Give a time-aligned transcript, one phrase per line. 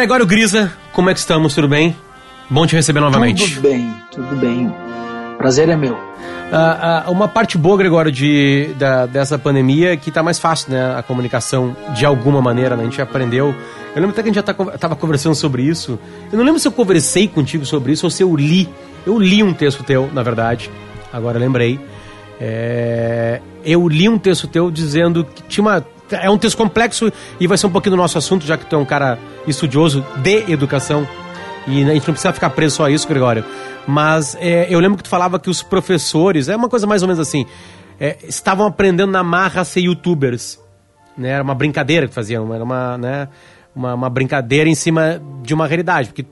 [0.00, 1.54] Gregório Grisa, como é que estamos?
[1.54, 1.94] Tudo bem?
[2.48, 3.56] Bom te receber novamente.
[3.56, 4.74] Tudo bem, tudo bem.
[5.36, 5.92] Prazer é meu.
[5.92, 10.72] Uh, uh, uma parte boa, Gregório, de, da, dessa pandemia é que tá mais fácil,
[10.72, 10.96] né?
[10.96, 12.82] A comunicação, de alguma maneira, né?
[12.84, 13.48] A gente aprendeu.
[13.94, 15.98] Eu lembro até que a gente já tá, tava conversando sobre isso.
[16.32, 18.70] Eu não lembro se eu conversei contigo sobre isso ou se eu li.
[19.06, 20.70] Eu li um texto teu, na verdade.
[21.12, 21.78] Agora lembrei.
[22.40, 27.46] É, eu li um texto teu dizendo que tinha uma é um texto complexo e
[27.46, 30.50] vai ser um pouquinho do nosso assunto, já que tu é um cara estudioso de
[30.50, 31.06] educação.
[31.66, 33.44] E a gente não precisa ficar preso só a isso, Gregório.
[33.86, 37.08] Mas é, eu lembro que tu falava que os professores, é uma coisa mais ou
[37.08, 37.46] menos assim,
[37.98, 40.58] é, estavam aprendendo na marra a ser youtubers.
[41.16, 41.30] Né?
[41.30, 43.28] Era uma brincadeira que faziam, era uma, né,
[43.74, 46.08] uma, uma brincadeira em cima de uma realidade.
[46.08, 46.24] Porque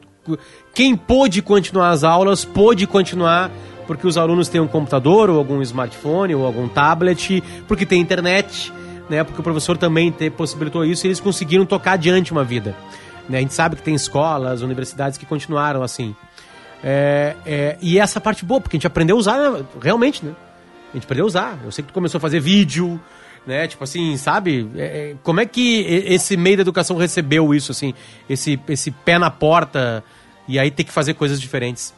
[0.74, 3.50] quem pôde continuar as aulas, pôde continuar
[3.86, 8.70] porque os alunos têm um computador, ou algum smartphone, ou algum tablet, porque tem internet
[9.08, 9.24] né?
[9.24, 12.74] Porque o professor também te possibilitou isso e eles conseguiram tocar adiante uma vida.
[13.28, 13.38] Né?
[13.38, 16.14] A gente sabe que tem escolas, universidades que continuaram assim.
[16.82, 20.34] É, é, e essa parte boa, porque a gente aprendeu a usar realmente, né?
[20.90, 21.58] A gente aprendeu a usar.
[21.64, 23.00] Eu sei que tu começou a fazer vídeo,
[23.46, 23.66] né?
[23.66, 24.70] Tipo assim, sabe?
[24.76, 27.94] É, é como é que esse meio da educação recebeu isso, assim?
[28.28, 30.04] Esse, esse pé na porta
[30.46, 31.94] e aí ter que fazer coisas diferentes?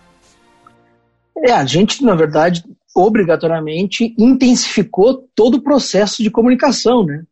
[1.36, 7.22] É, a gente, na verdade, obrigatoriamente intensificou todo o processo de comunicação, né?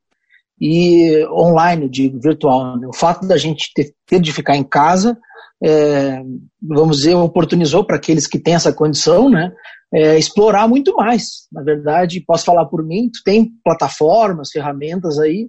[0.61, 2.77] E online, de virtual.
[2.78, 2.87] Né?
[2.89, 5.17] O fato da gente ter, ter de ficar em casa,
[5.62, 6.23] é,
[6.61, 9.53] vamos dizer, oportunizou para aqueles que têm essa condição, né?
[9.92, 11.47] É, explorar muito mais.
[11.50, 15.48] Na verdade, posso falar por mim, tem plataformas, ferramentas aí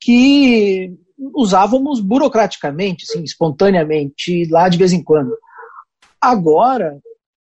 [0.00, 0.92] que
[1.34, 5.36] usávamos burocraticamente, assim, espontaneamente, lá de vez em quando.
[6.20, 6.98] Agora,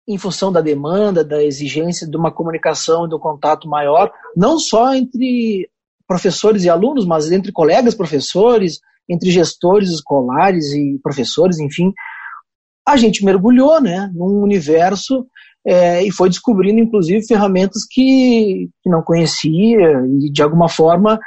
[0.08, 4.94] em função da demanda, da exigência de uma comunicação e do contato maior, não só
[4.96, 5.70] entre
[6.08, 8.80] professores e alunos, mas entre colegas professores,
[9.10, 11.92] entre gestores escolares e professores, enfim,
[12.88, 15.28] a gente mergulhou né, num universo
[15.66, 21.20] é, e foi descobrindo, inclusive, ferramentas que, que não conhecia e, de alguma forma,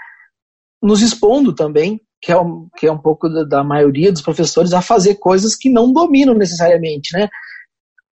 [0.83, 4.73] nos expondo também, que é um, que é um pouco da, da maioria dos professores,
[4.73, 7.29] a fazer coisas que não dominam necessariamente, né?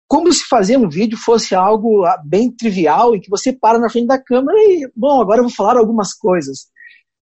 [0.08, 3.90] Como se fazer um vídeo fosse algo ah, bem trivial e que você para na
[3.90, 6.68] frente da câmera e, bom, agora eu vou falar algumas coisas.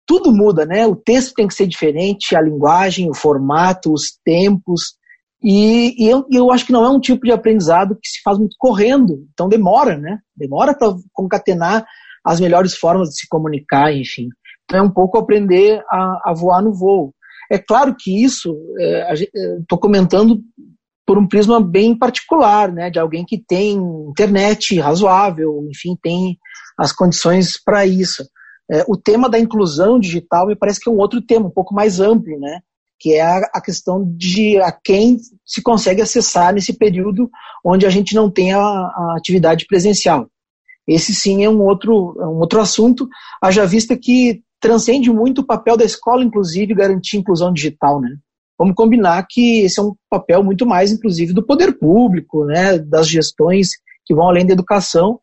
[0.06, 0.86] Tudo muda, né?
[0.86, 4.94] O texto tem que ser diferente, a linguagem, o formato, os tempos.
[5.42, 8.38] E, e eu, eu, acho que não é um tipo de aprendizado que se faz
[8.38, 9.26] muito correndo.
[9.32, 10.18] Então demora, né?
[10.34, 11.86] Demora para concatenar
[12.24, 14.28] as melhores formas de se comunicar, enfim.
[14.64, 17.14] Então é um pouco aprender a, a voar no voo.
[17.50, 18.56] É claro que isso,
[19.60, 20.40] estou é, comentando
[21.10, 23.76] por um prisma bem particular, né, de alguém que tem
[24.08, 26.38] internet razoável, enfim, tem
[26.78, 28.22] as condições para isso.
[28.70, 31.74] É, o tema da inclusão digital me parece que é um outro tema, um pouco
[31.74, 32.60] mais amplo, né,
[32.96, 37.28] que é a, a questão de a quem se consegue acessar nesse período
[37.64, 40.28] onde a gente não tem a, a atividade presencial.
[40.86, 43.08] Esse sim é um outro, é um outro assunto,
[43.42, 48.10] haja vista que transcende muito o papel da escola, inclusive, garantir inclusão digital, né?
[48.60, 53.08] Vamos combinar que esse é um papel muito mais, inclusive, do poder público, né, das
[53.08, 53.70] gestões
[54.04, 55.18] que vão além da educação,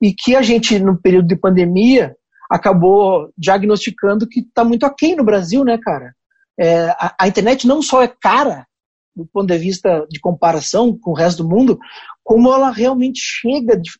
[0.00, 2.16] e que a gente, no período de pandemia,
[2.50, 6.14] acabou diagnosticando que está muito aquém no Brasil, né, cara?
[6.58, 8.66] É, a, a, internet não só é cara,
[9.14, 11.78] do ponto de vista de comparação com o resto do mundo,
[12.24, 13.90] como ela realmente chega, de,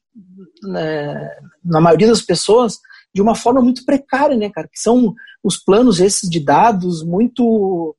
[0.62, 1.28] né,
[1.62, 2.78] na maioria das pessoas,
[3.14, 4.66] de uma forma muito precária, né, cara?
[4.66, 5.12] Que são
[5.44, 7.94] os planos esses de dados muito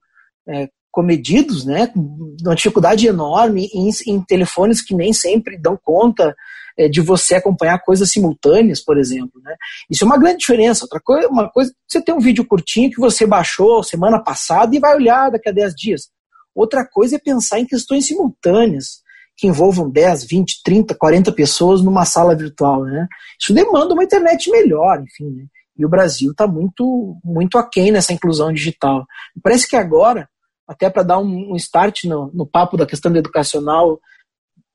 [0.48, 6.36] é, comedidos, né, uma dificuldade enorme em, em, telefones que nem sempre dão conta
[6.78, 9.42] é, de você acompanhar coisas simultâneas, por exemplo.
[9.44, 9.56] Né?
[9.90, 10.86] Isso é uma grande diferença.
[10.86, 14.80] Outra coisa, uma coisa, você tem um vídeo curtinho que você baixou semana passada e
[14.80, 16.10] vai olhar daqui a 10 dias.
[16.56, 19.02] Outra coisa é pensar em questões simultâneas
[19.38, 22.84] que envolvam 10, 20, 30, 40 pessoas numa sala virtual.
[22.84, 23.08] Né?
[23.40, 25.30] Isso demanda uma internet melhor, enfim.
[25.30, 25.46] Né?
[25.78, 29.06] E o Brasil está muito, muito aquém nessa inclusão digital.
[29.42, 30.28] Parece que agora
[30.70, 34.00] até para dar um, um start no, no, papo da questão educacional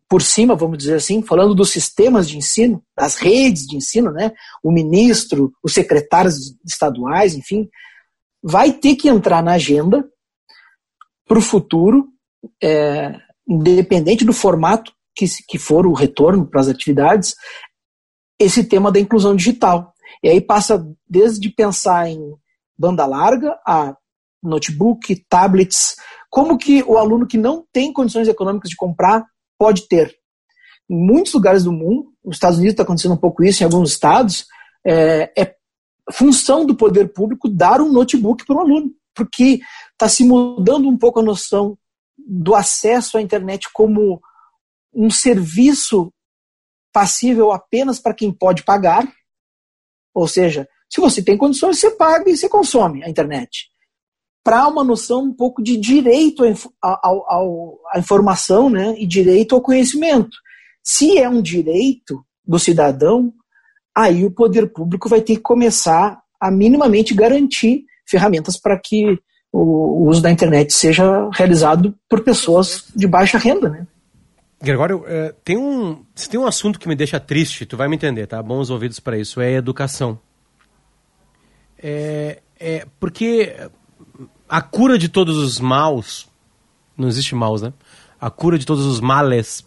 [0.08, 4.32] por cima, vamos dizer assim, falando dos sistemas de ensino, das redes de ensino, né?
[4.60, 7.68] O ministro, os secretários estaduais, enfim,
[8.42, 10.04] vai ter que entrar na agenda
[11.28, 12.08] para o futuro,
[12.60, 13.16] é,
[13.48, 17.36] independente do formato que, que for o retorno para as atividades,
[18.36, 19.94] esse tema da inclusão digital.
[20.24, 22.20] E aí passa desde pensar em
[22.76, 23.96] banda larga a
[24.44, 25.96] notebook, tablets,
[26.30, 29.24] como que o aluno que não tem condições econômicas de comprar
[29.58, 30.14] pode ter.
[30.88, 33.92] Em muitos lugares do mundo, nos Estados Unidos está acontecendo um pouco isso, em alguns
[33.92, 34.46] estados,
[34.86, 35.54] é, é
[36.12, 38.90] função do poder público dar um notebook para o aluno.
[39.14, 39.60] porque
[39.92, 41.78] está se mudando um pouco a noção
[42.18, 44.20] do acesso à internet como
[44.92, 46.12] um serviço
[46.92, 49.06] passível apenas para quem pode pagar,
[50.12, 53.68] ou seja, se você tem condições, você paga e você consome a internet.
[54.44, 56.44] Para uma noção um pouco de direito
[56.82, 60.36] à informação né, e direito ao conhecimento.
[60.82, 63.32] Se é um direito do cidadão,
[63.94, 69.18] aí o poder público vai ter que começar a minimamente garantir ferramentas para que
[69.50, 73.86] o uso da internet seja realizado por pessoas de baixa renda, né?
[74.60, 77.96] Gregório, é, tem um, se tem um assunto que me deixa triste, tu vai me
[77.96, 78.42] entender, tá?
[78.42, 80.18] Bons ouvidos para isso, é educação.
[81.78, 83.54] É, é porque
[84.48, 86.28] a cura de todos os maus,
[86.96, 87.72] não existe maus, né?
[88.20, 89.66] A cura de todos os males,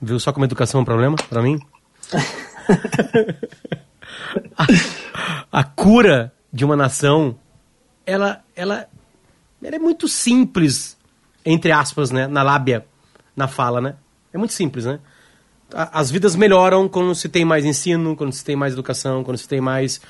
[0.00, 1.58] viu só como educação é um problema para mim?
[4.56, 4.66] a,
[5.60, 7.36] a cura de uma nação,
[8.06, 8.88] ela, ela,
[9.62, 10.96] ela é muito simples,
[11.44, 12.26] entre aspas, né?
[12.26, 12.86] Na lábia,
[13.36, 13.96] na fala, né?
[14.32, 15.00] É muito simples, né?
[15.72, 19.48] As vidas melhoram quando se tem mais ensino, quando se tem mais educação, quando se
[19.48, 20.00] tem mais.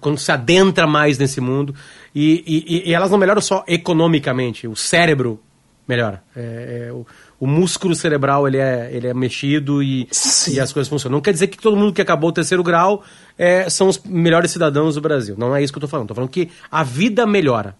[0.00, 1.74] Quando se adentra mais nesse mundo.
[2.14, 5.40] E, e, e elas não melhoram só economicamente, o cérebro
[5.86, 6.22] melhora.
[6.34, 7.06] É, é, o,
[7.38, 10.08] o, músculo cerebral ele é, ele é mexido e,
[10.48, 11.16] e, as coisas funcionam.
[11.16, 13.02] Não quer dizer que todo mundo que acabou o terceiro grau
[13.38, 15.34] é, são os melhores cidadãos do Brasil.
[15.38, 16.06] Não é isso que eu estou falando.
[16.06, 17.76] Estou falando que a vida melhora.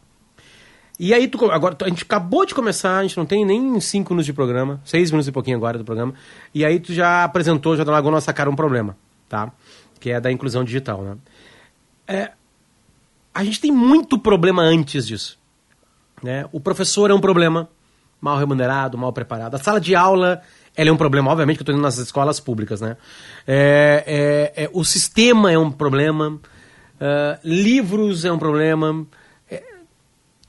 [0.98, 4.12] E aí, tu, agora, a gente acabou de começar, a gente não tem nem cinco
[4.12, 6.14] minutos de programa, seis minutos e pouquinho agora do programa,
[6.54, 8.96] e aí tu já apresentou, já largou nossa cara um problema,
[9.28, 9.50] tá?
[9.98, 11.16] Que é da inclusão digital, né?
[12.06, 12.32] É,
[13.34, 15.38] a gente tem muito problema antes disso,
[16.22, 16.46] né?
[16.52, 17.68] O professor é um problema,
[18.20, 19.54] mal remunerado, mal preparado.
[19.54, 20.42] A sala de aula,
[20.76, 22.96] ela é um problema, obviamente, que eu estou indo nas escolas públicas, né?
[23.46, 29.06] É, é, é, o sistema é um problema, uh, livros é um problema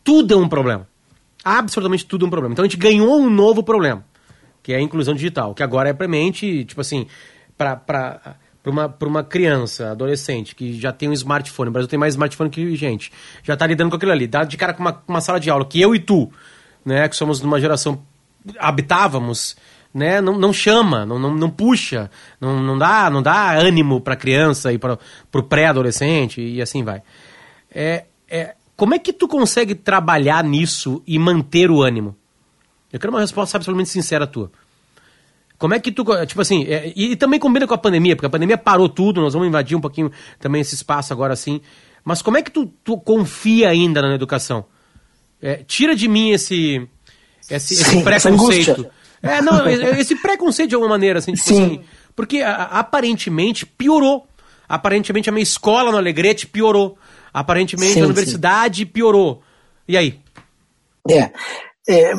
[0.06, 0.88] tudo é um problema.
[1.44, 2.54] Absolutamente tudo é um problema.
[2.54, 4.06] Então a gente ganhou um novo problema,
[4.62, 7.08] que é a inclusão digital, que agora é premente, tipo assim,
[7.58, 12.16] para para uma, uma criança, adolescente, que já tem um smartphone, o Brasil tem mais
[12.16, 13.12] smartphone que gente,
[13.44, 15.64] já está lidando com aquilo ali, dá de cara com uma, uma sala de aula,
[15.66, 16.32] que eu e tu,
[16.84, 18.02] né, que somos de uma geração,
[18.58, 19.56] habitávamos,
[19.94, 22.10] né, não, não chama, não, não, não puxa,
[22.42, 24.98] não, não, dá, não dá ânimo para criança e para
[25.32, 27.04] o pré-adolescente e assim vai.
[27.72, 32.16] É, é, como é que tu consegue trabalhar nisso e manter o ânimo?
[32.92, 34.52] Eu quero uma resposta absolutamente sincera tua.
[35.58, 38.26] Como é que tu, tipo assim, é, e, e, também combina com a pandemia, porque
[38.26, 41.62] a pandemia parou tudo, nós vamos invadir um pouquinho também esse espaço agora assim.
[42.04, 44.66] Mas como é que tu, tu confia ainda na educação?
[45.42, 46.88] É, tira de mim esse,
[47.50, 48.86] esse, esse preconceito.
[49.22, 51.82] É, não, esse preconceito de alguma maneira, assim, tipo assim,
[52.16, 54.28] porque a, aparentemente piorou.
[54.68, 56.98] Aparentemente a minha escola no Alegrete piorou.
[57.34, 58.86] Aparentemente sim, a universidade sim.
[58.86, 59.42] piorou.
[59.88, 60.20] E aí?
[61.10, 61.32] É,
[61.88, 62.14] é,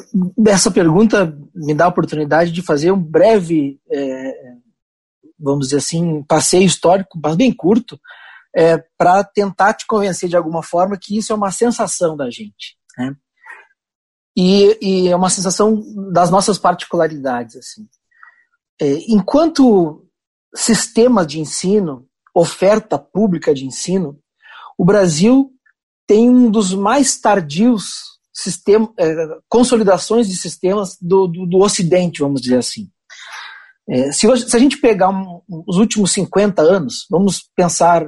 [0.46, 4.32] essa pergunta me dá a oportunidade de fazer um breve, é,
[5.38, 7.98] vamos dizer assim, passeio histórico, mas bem curto,
[8.54, 12.76] é, para tentar te convencer de alguma forma que isso é uma sensação da gente.
[12.96, 13.14] Né?
[14.36, 17.56] E, e, é uma sensação das nossas particularidades.
[17.56, 17.88] Assim.
[18.80, 20.06] É, enquanto
[20.54, 24.18] sistema de ensino, oferta pública de ensino,
[24.78, 25.52] o Brasil
[26.06, 32.42] tem um dos mais tardios sistema, é, consolidações de sistemas do, do, do, Ocidente, vamos
[32.42, 32.90] dizer assim.
[33.88, 38.06] É, se, se, a gente pegar um, os últimos 50 anos, vamos pensar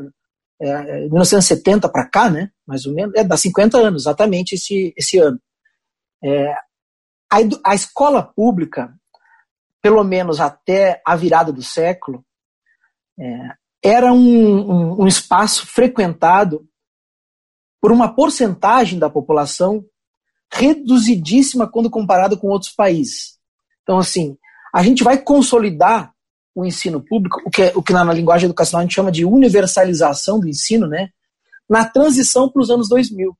[0.60, 5.16] é, 1970 para cá, né, mais ou menos, é, dá 50 anos, exatamente esse, esse
[5.16, 5.40] ano.
[6.22, 6.52] É,
[7.30, 8.92] a, a escola pública,
[9.80, 12.22] pelo menos até a virada do século,
[13.18, 16.68] é, era um, um, um espaço frequentado
[17.80, 19.86] por uma porcentagem da população
[20.52, 23.38] reduzidíssima quando comparado com outros países.
[23.82, 24.36] Então, assim,
[24.74, 26.12] a gente vai consolidar
[26.54, 29.12] o ensino público, o que, é, o que na, na linguagem educacional a gente chama
[29.12, 31.10] de universalização do ensino, né?
[31.68, 33.36] Na transição para os anos 2000.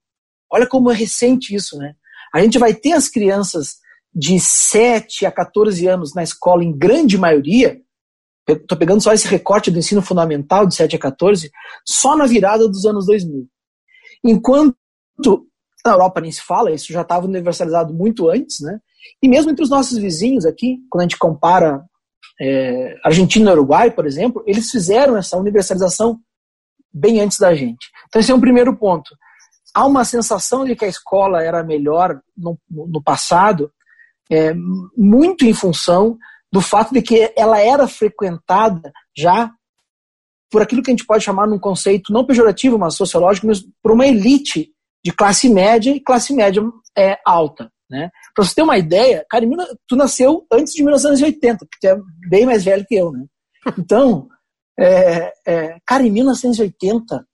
[0.51, 1.95] Olha como é recente isso, né?
[2.33, 3.79] A gente vai ter as crianças
[4.15, 7.81] de 7 a 14 anos na escola, em grande maioria,
[8.55, 11.51] Estou pegando só esse recorte do ensino fundamental de 7 a 14,
[11.85, 13.47] só na virada dos anos 2000.
[14.25, 14.77] Enquanto
[15.85, 18.79] na Europa nem se fala, isso já estava universalizado muito antes, né?
[19.23, 21.83] E mesmo entre os nossos vizinhos aqui, quando a gente compara
[22.41, 26.21] é, Argentina e Uruguai, por exemplo, eles fizeram essa universalização
[26.93, 27.89] bem antes da gente.
[28.09, 29.11] Então esse é um primeiro ponto.
[29.75, 33.71] Há uma sensação de que a escola era melhor no, no passado,
[34.31, 34.53] é,
[34.97, 36.19] muito em função
[36.53, 39.51] do fato de que ela era frequentada já
[40.51, 43.93] por aquilo que a gente pode chamar num conceito não pejorativo, mas sociológico, mas por
[43.93, 44.71] uma elite
[45.09, 46.63] de classe média e classe média
[46.97, 47.73] é, alta.
[47.91, 48.11] Né?
[48.35, 49.47] Para você ter uma ideia, cara,
[49.87, 51.99] tu nasceu antes de 1980, porque tu é
[52.29, 53.11] bem mais velho que eu.
[53.11, 53.25] Né?
[53.79, 54.29] Então,
[54.79, 57.27] é, é, cara, em 1980,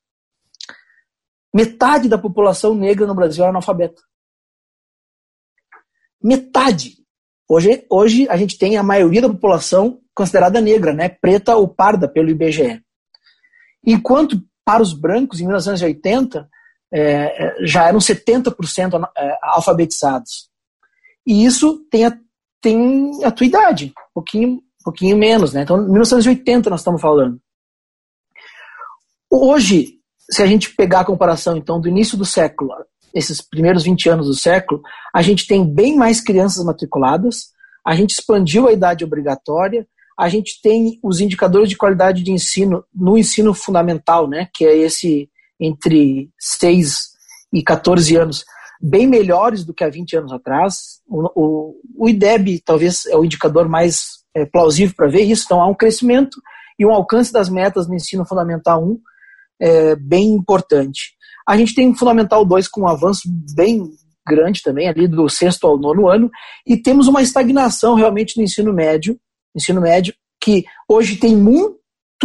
[1.53, 4.01] metade da população negra no Brasil era analfabeta.
[6.23, 6.95] Metade.
[7.49, 11.09] Hoje, hoje a gente tem a maioria da população considerada negra, né?
[11.09, 12.83] preta ou parda pelo IBGE.
[13.85, 16.49] Enquanto para os brancos, em 1980,
[16.95, 20.49] é, é, já eram 70% é, alfabetizados.
[21.27, 22.17] E isso tem a,
[22.61, 25.53] tem a tua idade, um pouquinho, pouquinho menos.
[25.53, 25.63] Né?
[25.63, 27.41] Então, 1980 nós estamos falando.
[29.29, 29.99] Hoje,
[30.31, 32.71] se a gente pegar a comparação então do início do século,
[33.13, 34.81] esses primeiros 20 anos do século,
[35.13, 37.53] a gente tem bem mais crianças matriculadas,
[37.85, 39.85] a gente expandiu a idade obrigatória,
[40.17, 44.77] a gente tem os indicadores de qualidade de ensino no ensino fundamental, né, que é
[44.77, 45.29] esse
[45.61, 47.15] entre 6
[47.53, 48.45] e 14 anos,
[48.81, 51.01] bem melhores do que há 20 anos atrás.
[51.07, 55.61] O, o, o IDEB talvez é o indicador mais é, plausível para ver isso, então
[55.61, 56.41] há um crescimento
[56.79, 59.01] e um alcance das metas no ensino fundamental 1
[59.61, 61.15] é, bem importante.
[61.47, 63.23] A gente tem Fundamental 2 com um avanço
[63.55, 63.91] bem
[64.27, 66.31] grande também, ali do sexto ao nono ano,
[66.67, 69.19] e temos uma estagnação realmente no ensino médio,
[69.55, 71.77] ensino médio, que hoje tem muito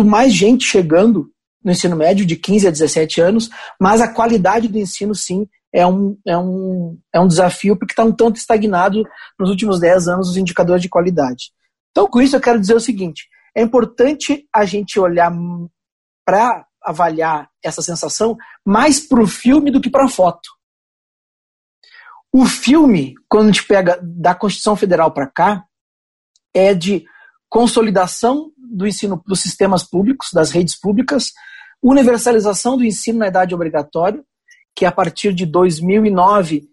[0.03, 1.29] mais gente chegando
[1.63, 3.49] no ensino médio, de 15 a 17 anos,
[3.79, 8.03] mas a qualidade do ensino, sim, é um, é um, é um desafio, porque está
[8.03, 9.03] um tanto estagnado
[9.37, 11.51] nos últimos 10 anos os indicadores de qualidade.
[11.91, 15.31] Então, com isso, eu quero dizer o seguinte: é importante a gente olhar
[16.25, 20.49] para avaliar essa sensação mais para o filme do que para a foto.
[22.31, 25.65] O filme, quando a gente pega da Constituição Federal para cá,
[26.53, 27.03] é de
[27.49, 31.31] consolidação do ensino dos sistemas públicos, das redes públicas,
[31.81, 34.21] universalização do ensino na idade obrigatória,
[34.75, 36.63] que a partir de 2009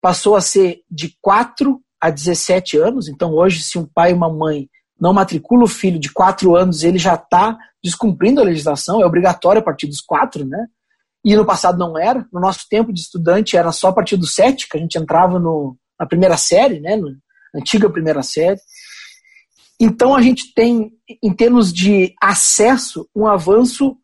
[0.00, 3.08] passou a ser de 4 a 17 anos.
[3.08, 6.82] Então, hoje, se um pai e uma mãe não matricula o filho de 4 anos,
[6.82, 10.66] ele já está descumprindo a legislação, é obrigatório a partir dos 4, né?
[11.24, 12.26] E no passado não era.
[12.32, 15.38] No nosso tempo de estudante era só a partir dos 7, que a gente entrava
[15.38, 16.96] no, na primeira série, né?
[16.96, 17.10] Na
[17.54, 18.60] antiga primeira série.
[19.80, 20.92] Então a gente tem,
[21.22, 23.96] em termos de acesso, um avanço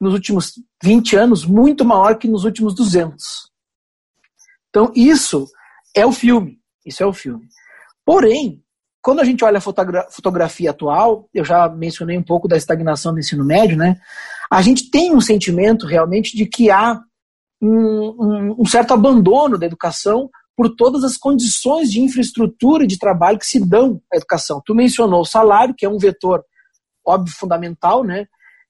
[0.00, 0.52] nos últimos
[0.82, 3.24] 20 anos muito maior que nos últimos 200.
[4.68, 5.46] Então isso
[5.94, 6.58] é o filme.
[6.84, 7.46] Isso é o filme.
[8.04, 8.62] Porém,
[9.02, 13.12] quando a gente olha a fotogra fotografia atual, eu já mencionei um pouco da estagnação
[13.12, 14.00] do ensino médio, né?
[14.50, 17.00] A gente tem um sentimento realmente de que há
[17.60, 22.98] um, um, um certo abandono da educação por todas as condições de infraestrutura e de
[22.98, 24.60] trabalho que se dão à educação.
[24.66, 26.44] Tu mencionou o salário, que é um vetor
[27.06, 28.26] óbvio fundamental, né?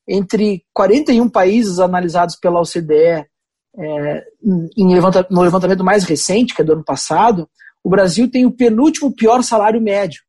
[0.06, 3.26] Entre 41 países analisados pela OCDE
[3.78, 4.24] é,
[4.76, 7.48] levanta, no levantamento mais recente, que é do ano passado,
[7.82, 10.20] o Brasil tem o penúltimo pior salário médio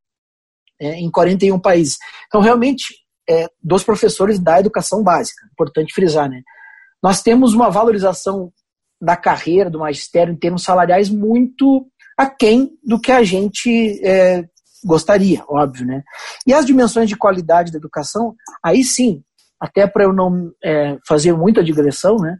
[0.79, 1.97] é, em 41 países.
[2.27, 2.85] Então, realmente,
[3.29, 6.41] é, dos professores da educação básica, importante frisar, né?
[7.03, 8.49] Nós temos uma valorização
[9.01, 11.87] da carreira, do magistério, em termos salariais, muito
[12.17, 14.45] aquém do que a gente é,
[14.83, 16.03] gostaria, óbvio, né?
[16.45, 19.23] E as dimensões de qualidade da educação, aí sim,
[19.59, 22.37] até para eu não é, fazer muita digressão, né?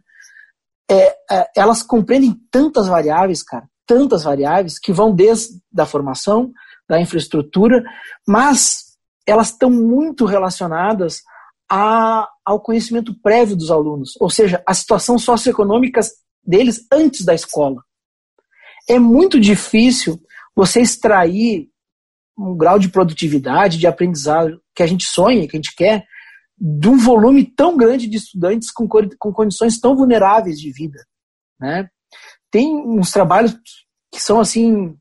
[0.90, 6.52] É, é, elas compreendem tantas variáveis, cara, tantas variáveis que vão desde a formação,
[6.90, 7.84] da infraestrutura,
[8.26, 11.22] mas elas estão muito relacionadas
[11.70, 16.00] a, ao conhecimento prévio dos alunos, ou seja, a situação socioeconômica
[16.44, 17.82] deles antes da escola.
[18.88, 20.20] É muito difícil
[20.54, 21.68] você extrair
[22.36, 26.06] um grau de produtividade, de aprendizado que a gente sonha, que a gente quer,
[26.58, 30.98] de um volume tão grande de estudantes com, com condições tão vulneráveis de vida.
[31.58, 31.88] Né?
[32.50, 33.56] Tem uns trabalhos
[34.12, 34.96] que são assim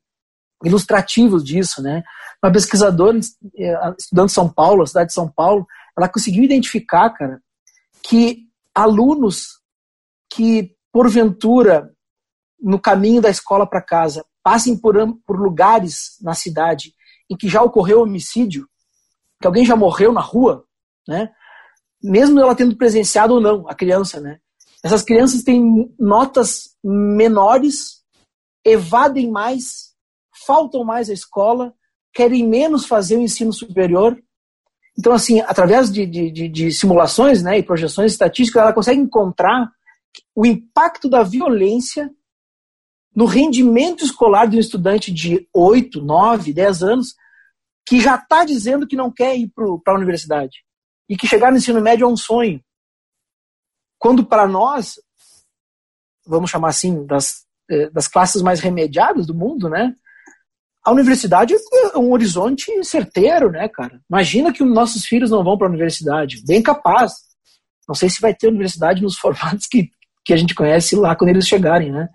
[0.64, 2.04] ilustrativos disso, né?
[2.44, 3.18] Uma pesquisadora
[3.58, 5.66] eh, estudando São Paulo, a cidade de São Paulo,
[5.98, 7.42] ela conseguiu identificar, cara,
[8.04, 9.60] que alunos
[10.32, 11.94] que porventura
[12.60, 16.94] no caminho da escola para casa passem por, por lugares na cidade
[17.30, 18.68] em que já ocorreu homicídio,
[19.40, 20.66] que alguém já morreu na rua,
[21.08, 21.30] né?
[22.02, 24.40] Mesmo ela tendo presenciado ou não a criança, né?
[24.84, 28.02] Essas crianças têm notas menores,
[28.66, 29.94] evadem mais,
[30.46, 31.74] faltam mais à escola,
[32.14, 34.18] querem menos fazer o ensino superior.
[34.98, 39.70] Então, assim, através de, de, de simulações né, e projeções estatísticas, ela consegue encontrar
[40.36, 42.10] o impacto da violência
[43.16, 47.16] no rendimento escolar de um estudante de 8, 9, 10 anos
[47.86, 49.52] que já está dizendo que não quer ir
[49.84, 50.64] para a universidade
[51.10, 52.64] e que chegar no ensino médio é um sonho.
[53.98, 54.96] Quando para nós
[56.30, 59.96] vamos chamar assim, das, eh, das classes mais remediadas do mundo, né?
[60.86, 64.00] A universidade é um horizonte certeiro, né, cara?
[64.10, 66.44] Imagina que os nossos filhos não vão para a universidade.
[66.46, 67.14] Bem capaz.
[67.88, 69.90] Não sei se vai ter universidade nos formatos que,
[70.30, 72.08] que a gente conhece lá quando eles chegarem, né?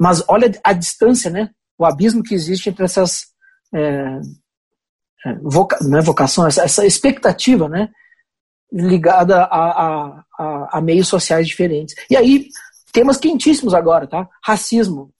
[0.00, 1.50] Mas olha a distância, né?
[1.76, 3.26] O abismo que existe entre essas
[3.74, 4.20] é,
[5.26, 7.88] é voca, não é vocação, essa, essa expectativa, né?
[8.72, 11.96] Ligada a, a, a, a meios sociais diferentes.
[12.08, 12.46] E aí,
[12.92, 14.28] temas quentíssimos agora, tá?
[14.40, 15.12] Racismo.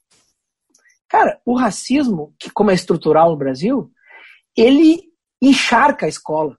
[1.09, 3.91] Cara, o racismo, que como é estrutural no Brasil,
[4.57, 5.03] ele
[5.43, 6.57] encharca a escola.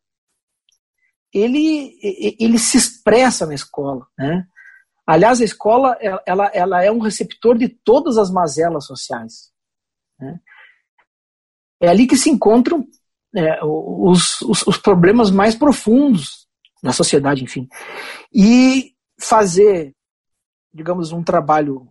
[1.34, 1.98] Ele,
[2.38, 4.46] ele se expressa na escola, né?
[5.10, 9.52] Aliás, a escola ela, ela é um receptor de todas as mazelas sociais.
[10.20, 10.40] Né?
[11.82, 12.88] É ali que se encontram
[13.36, 16.48] é, os, os, os, problemas mais profundos
[16.84, 17.68] da sociedade, enfim.
[18.32, 19.96] E fazer,
[20.72, 21.90] digamos, um trabalho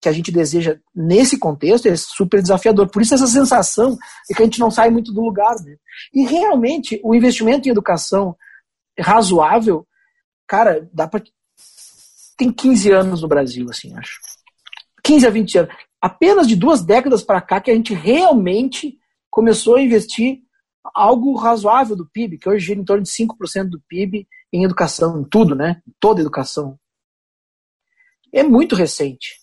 [0.00, 2.90] que a gente deseja nesse contexto é super desafiador.
[2.90, 3.96] Por isso essa sensação
[4.28, 5.54] de que a gente não sai muito do lugar.
[5.62, 5.76] Né?
[6.12, 8.36] E realmente o investimento em educação
[8.98, 9.86] razoável,
[10.48, 11.22] cara, dá para
[12.40, 14.18] tem 15 anos no Brasil, assim, acho.
[15.04, 15.74] 15 a 20 anos.
[16.00, 18.98] Apenas de duas décadas para cá que a gente realmente
[19.30, 20.38] começou a investir
[20.94, 25.20] algo razoável do PIB, que hoje gira em torno de 5% do PIB em educação,
[25.20, 25.82] em tudo, né?
[25.86, 26.78] Em toda educação.
[28.32, 29.38] É muito recente.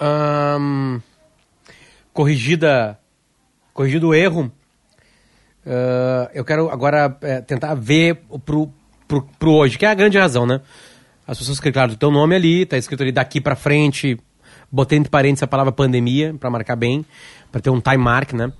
[0.00, 1.02] Um,
[2.14, 2.98] corrigida,
[3.74, 4.50] corrigido o erro,
[5.66, 8.72] uh, eu quero agora é, tentar ver pro,
[9.38, 10.62] pro hoje, que é a grande razão, né?
[11.32, 14.20] As pessoas clicaram o teu nome ali, tá escrito ali daqui para frente,
[14.70, 17.06] botei entre parênteses a palavra pandemia para marcar bem,
[17.50, 18.52] para ter um time mark, né?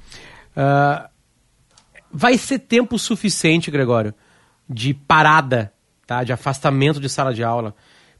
[0.56, 1.06] Uh,
[2.10, 4.14] vai ser tempo suficiente, Gregório,
[4.66, 5.70] de parada,
[6.06, 6.24] tá?
[6.24, 7.74] De afastamento de sala de aula.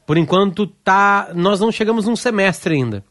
[0.05, 3.03] Por enquanto, tá, nós não chegamos num semestre ainda.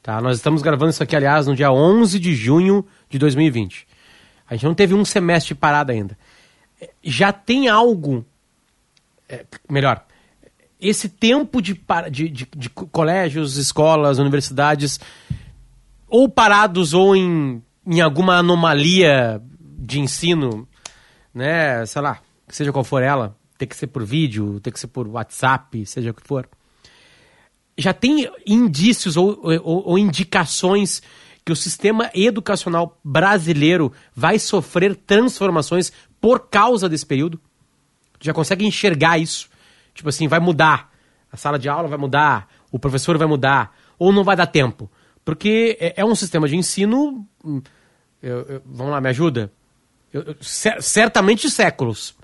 [0.00, 0.20] Tá?
[0.20, 3.84] Nós estamos gravando isso aqui, aliás, no dia 11 de junho de 2020.
[4.48, 6.16] A gente não teve um semestre parado ainda.
[7.02, 8.24] Já tem algo.
[9.28, 10.06] É, melhor,
[10.80, 15.00] esse tempo de, de, de, de, colégios, escolas, universidades,
[16.06, 20.68] ou parados ou em, em alguma anomalia de ensino,
[21.34, 21.84] né?
[21.86, 25.06] Sei lá, seja qual for ela, tem que ser por vídeo, tem que ser por
[25.08, 26.48] WhatsApp, seja o que for
[27.78, 31.00] já tem indícios ou, ou, ou indicações
[31.44, 37.40] que o sistema educacional brasileiro vai sofrer transformações por causa desse período?
[38.20, 39.48] Já consegue enxergar isso?
[39.98, 40.92] Tipo assim, vai mudar.
[41.30, 44.88] A sala de aula vai mudar, o professor vai mudar, ou não vai dar tempo?
[45.24, 47.26] Porque é, é um sistema de ensino.
[47.44, 47.60] Hum,
[48.22, 49.52] eu, eu, vamos lá, me ajuda?
[50.12, 52.14] Eu, certamente de séculos.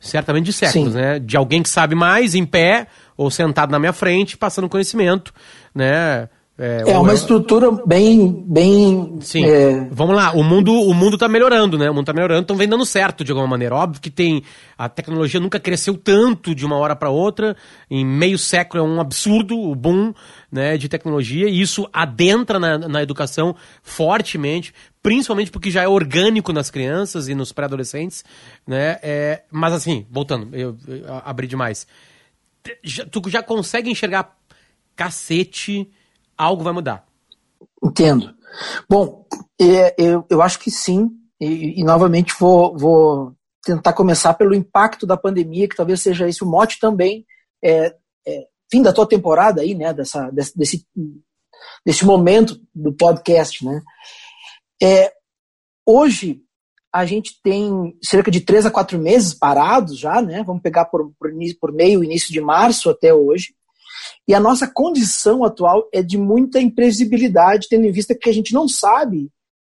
[0.00, 0.98] Certamente de séculos, Sim.
[0.98, 1.18] né?
[1.20, 5.32] De alguém que sabe mais, em pé, ou sentado na minha frente, passando conhecimento,
[5.72, 6.28] né?
[6.60, 8.44] É, é uma estrutura bem.
[8.44, 9.44] bem Sim.
[9.44, 9.88] É...
[9.92, 11.88] Vamos lá, o mundo o mundo está melhorando, né?
[11.88, 13.76] O mundo está melhorando, estão vem dando certo de alguma maneira.
[13.76, 14.42] Óbvio que tem.
[14.76, 17.56] A tecnologia nunca cresceu tanto de uma hora para outra.
[17.88, 20.12] Em meio século é um absurdo o boom
[20.50, 26.52] né, de tecnologia, e isso adentra na, na educação fortemente, principalmente porque já é orgânico
[26.52, 28.24] nas crianças e nos pré-adolescentes.
[28.66, 28.98] Né?
[29.00, 31.86] É, mas assim, voltando, eu, eu abri demais.
[33.12, 34.36] Tu já consegue enxergar
[34.96, 35.88] cacete
[36.38, 37.04] algo vai mudar.
[37.82, 38.34] Entendo.
[38.88, 39.26] Bom,
[39.60, 45.06] é, eu, eu acho que sim, e, e novamente vou, vou tentar começar pelo impacto
[45.06, 47.26] da pandemia, que talvez seja esse o mote também,
[47.62, 47.94] é,
[48.26, 50.86] é, fim da tua temporada aí, né, dessa, desse, desse,
[51.84, 53.82] desse momento do podcast, né.
[54.80, 55.12] É,
[55.84, 56.40] hoje,
[56.92, 61.12] a gente tem cerca de três a quatro meses parados já, né, vamos pegar por,
[61.18, 63.54] por, por meio, início de março até hoje,
[64.26, 68.52] e a nossa condição atual é de muita imprevisibilidade, tendo em vista que a gente
[68.52, 69.30] não sabe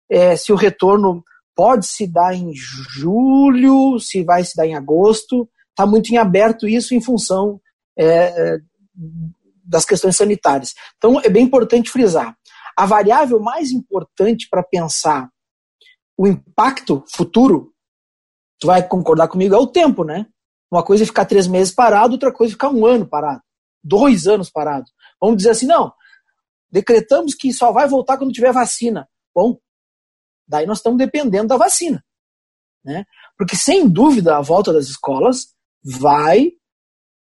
[0.09, 1.23] é, se o retorno
[1.55, 5.49] pode se dar em julho, se vai se dar em agosto.
[5.69, 7.59] Está muito em aberto isso em função
[7.97, 8.57] é, é,
[9.63, 10.73] das questões sanitárias.
[10.97, 12.35] Então, é bem importante frisar.
[12.77, 15.29] A variável mais importante para pensar
[16.17, 17.71] o impacto futuro,
[18.59, 20.27] tu vai concordar comigo, é o tempo, né?
[20.71, 23.41] Uma coisa é ficar três meses parado, outra coisa é ficar um ano parado
[23.83, 24.91] dois anos parados.
[25.19, 25.93] Vamos dizer assim, não,
[26.71, 29.07] decretamos que só vai voltar quando tiver vacina.
[29.33, 29.57] Bom,
[30.47, 32.03] daí nós estamos dependendo da vacina.
[32.83, 33.05] Né?
[33.37, 36.51] Porque, sem dúvida, a volta das escolas vai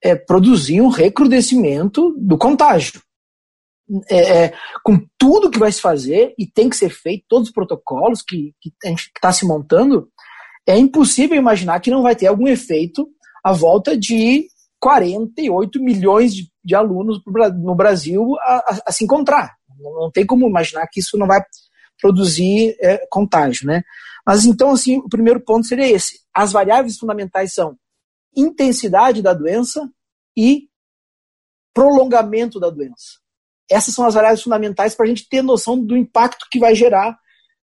[0.01, 3.01] é, produzir um recrudescimento do contágio.
[4.09, 4.53] É, é,
[4.85, 8.55] com tudo que vai se fazer e tem que ser feito, todos os protocolos que,
[8.61, 10.09] que a gente está se montando,
[10.65, 13.09] é impossível imaginar que não vai ter algum efeito
[13.43, 14.47] a volta de
[14.81, 17.21] 48 milhões de, de alunos
[17.63, 19.55] no Brasil a, a, a, se encontrar.
[19.79, 21.39] Não, tem como imaginar que isso não vai
[22.01, 23.83] produzir é, contágio, né?
[24.25, 26.19] Mas então, assim, o primeiro ponto seria esse.
[26.33, 27.77] As variáveis fundamentais são
[28.35, 29.87] intensidade da doença
[30.35, 30.67] e
[31.73, 33.19] prolongamento da doença.
[33.69, 37.17] Essas são as variáveis fundamentais para a gente ter noção do impacto que vai gerar,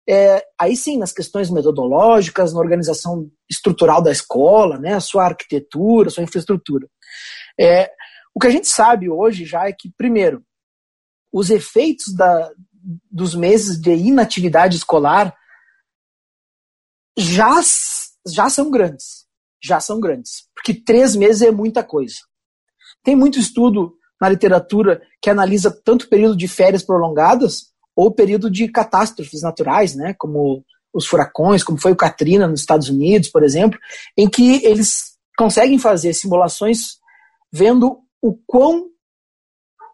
[0.07, 6.09] é, aí sim, nas questões metodológicas, na organização estrutural da escola, né, a sua arquitetura,
[6.09, 6.87] a sua infraestrutura.
[7.59, 7.91] É,
[8.33, 10.43] o que a gente sabe hoje já é que, primeiro,
[11.33, 12.51] os efeitos da,
[13.09, 15.35] dos meses de inatividade escolar
[17.17, 17.59] já,
[18.27, 19.25] já são grandes.
[19.63, 20.47] Já são grandes.
[20.53, 22.17] Porque três meses é muita coisa.
[23.03, 28.49] Tem muito estudo na literatura que analisa tanto o período de férias prolongadas ou período
[28.49, 33.43] de catástrofes naturais, né, como os furacões, como foi o Katrina nos Estados Unidos, por
[33.43, 33.79] exemplo,
[34.17, 36.97] em que eles conseguem fazer simulações
[37.51, 38.87] vendo o quão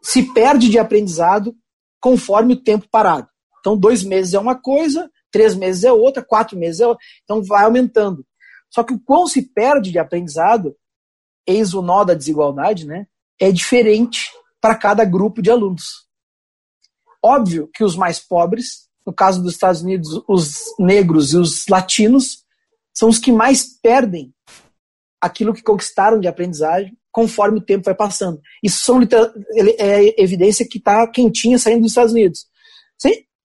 [0.02, 1.56] se perde de aprendizado
[2.00, 3.28] conforme o tempo parado.
[3.60, 7.04] Então, dois meses é uma coisa, três meses é outra, quatro meses é outra.
[7.24, 8.26] Então, vai aumentando.
[8.70, 10.76] Só que o quão se perde de aprendizado,
[11.46, 13.06] eis o nó da desigualdade, né?
[13.40, 16.08] É diferente para cada grupo de alunos.
[17.24, 22.44] Óbvio que os mais pobres, no caso dos Estados Unidos, os negros e os latinos,
[22.94, 24.34] são os que mais perdem
[25.20, 28.42] aquilo que conquistaram de aprendizagem conforme o tempo vai passando.
[28.64, 29.00] Isso são,
[29.78, 32.48] é evidência que está quentinha saindo dos Estados Unidos.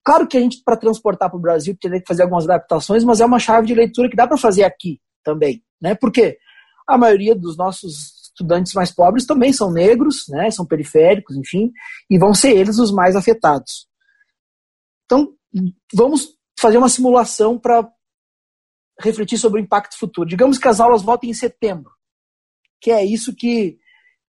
[0.07, 3.19] Claro que a gente, para transportar para o Brasil, teria que fazer algumas adaptações, mas
[3.19, 5.61] é uma chave de leitura que dá para fazer aqui também.
[5.81, 5.95] Né?
[5.95, 6.37] Porque
[6.87, 10.51] a maioria dos nossos estudantes mais pobres também são negros, né?
[10.51, 11.71] são periféricos, enfim,
[12.09, 13.87] e vão ser eles os mais afetados.
[15.05, 15.33] Então,
[15.93, 17.87] vamos fazer uma simulação para
[18.99, 20.27] refletir sobre o impacto futuro.
[20.27, 21.97] Digamos que as aulas voltem em setembro
[22.79, 23.77] que é isso que,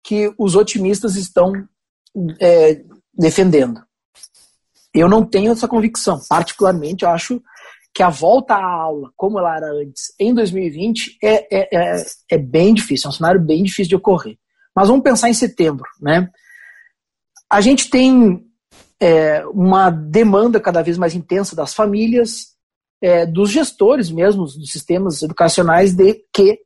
[0.02, 1.52] que os otimistas estão
[2.40, 3.84] é, defendendo.
[4.94, 6.20] Eu não tenho essa convicção.
[6.28, 7.42] Particularmente, eu acho
[7.96, 12.36] que a volta à aula, como ela era antes, em 2020, é, é, é, é
[12.36, 14.36] bem difícil, é um cenário bem difícil de ocorrer.
[14.74, 15.88] Mas vamos pensar em setembro.
[15.98, 16.28] Né?
[17.50, 18.44] A gente tem
[19.00, 22.54] é, uma demanda cada vez mais intensa das famílias,
[23.00, 26.58] é, dos gestores mesmo, dos sistemas educacionais, de que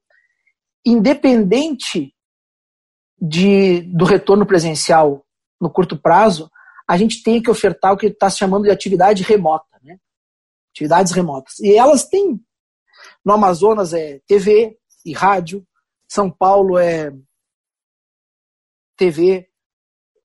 [0.84, 2.12] independente
[3.22, 5.24] de, do retorno presencial
[5.60, 6.50] no curto prazo,
[6.88, 9.96] a gente tem que ofertar o que está se chamando de atividade remota, né?
[10.72, 11.58] Atividades remotas.
[11.60, 12.40] E elas têm,
[13.24, 15.66] no Amazonas é TV e rádio,
[16.08, 17.12] São Paulo é
[18.96, 19.48] TV,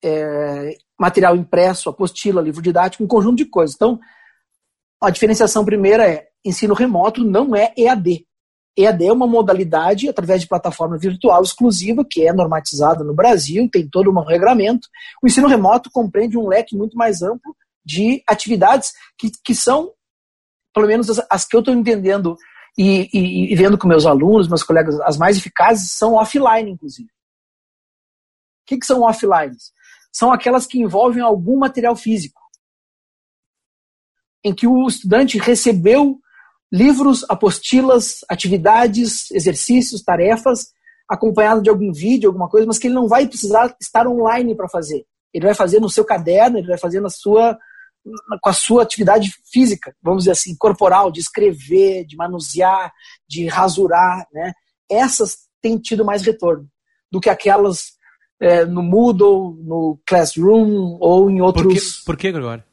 [0.03, 3.75] é material impresso, apostila, livro didático, um conjunto de coisas.
[3.75, 3.99] Então,
[5.01, 8.25] a diferenciação primeira é ensino remoto não é EAD.
[8.77, 13.88] EAD é uma modalidade através de plataforma virtual exclusiva, que é normatizada no Brasil, tem
[13.88, 14.88] todo um regramento.
[15.23, 17.55] O ensino remoto compreende um leque muito mais amplo
[17.86, 19.91] de atividades que, que são,
[20.75, 22.38] pelo menos as, as que eu estou entendendo
[22.77, 27.07] e, e, e, vendo com meus alunos, meus colegas, as mais eficazes são offline, inclusive.
[27.07, 29.55] O que, que são offline?
[30.11, 32.41] São aquelas que envolvem algum material físico,
[34.43, 36.19] em que o estudante recebeu
[36.71, 40.73] livros, apostilas, atividades, exercícios, tarefas,
[41.09, 44.67] acompanhado de algum vídeo, alguma coisa, mas que ele não vai precisar estar online para
[44.67, 45.05] fazer.
[45.33, 47.57] Ele vai fazer no seu caderno, ele vai fazer na sua
[48.41, 52.91] com a sua atividade física, vamos dizer assim, corporal, de escrever, de manusear,
[53.27, 54.53] de rasurar, né?
[54.89, 56.67] Essas têm tido mais retorno
[57.11, 57.93] do que aquelas
[58.39, 62.03] é, no Moodle, no Classroom ou em outros.
[62.05, 62.63] Por que, Gregório?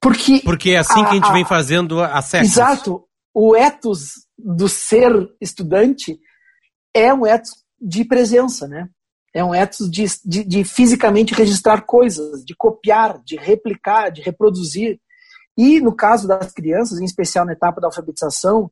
[0.00, 2.52] Porque, Porque é assim a, que a gente vem fazendo a séculos.
[2.52, 3.04] Exato.
[3.34, 6.18] O ethos do ser estudante
[6.94, 8.88] é um ethos de presença, né?
[9.32, 14.98] É um ethos de, de, de, fisicamente registrar coisas, de copiar, de replicar, de reproduzir.
[15.56, 18.70] E no caso das crianças, em especial na etapa da alfabetização,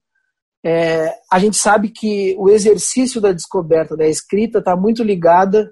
[0.64, 5.70] é, a gente sabe que o exercício da descoberta da escrita está muito ligada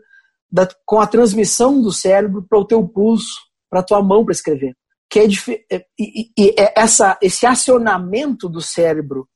[0.51, 4.33] da, com a transmissão do cérebro para o teu pulso, para a tua mão para
[4.33, 4.77] escrever
[5.09, 9.29] que é, é, e, e é essa, esse acionamento do cérebro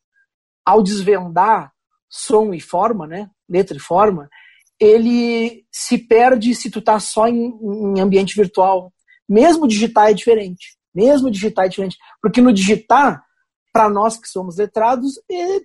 [0.65, 1.73] ao desvendar
[2.09, 4.29] som e forma, né, letra e forma,
[4.81, 8.93] ele se perde se tu tá só em, em ambiente virtual.
[9.29, 10.79] Mesmo digitar é diferente.
[10.95, 11.99] Mesmo digitar é diferente.
[12.23, 13.23] Porque no digitar,
[13.73, 15.57] para nós que somos letrados, é,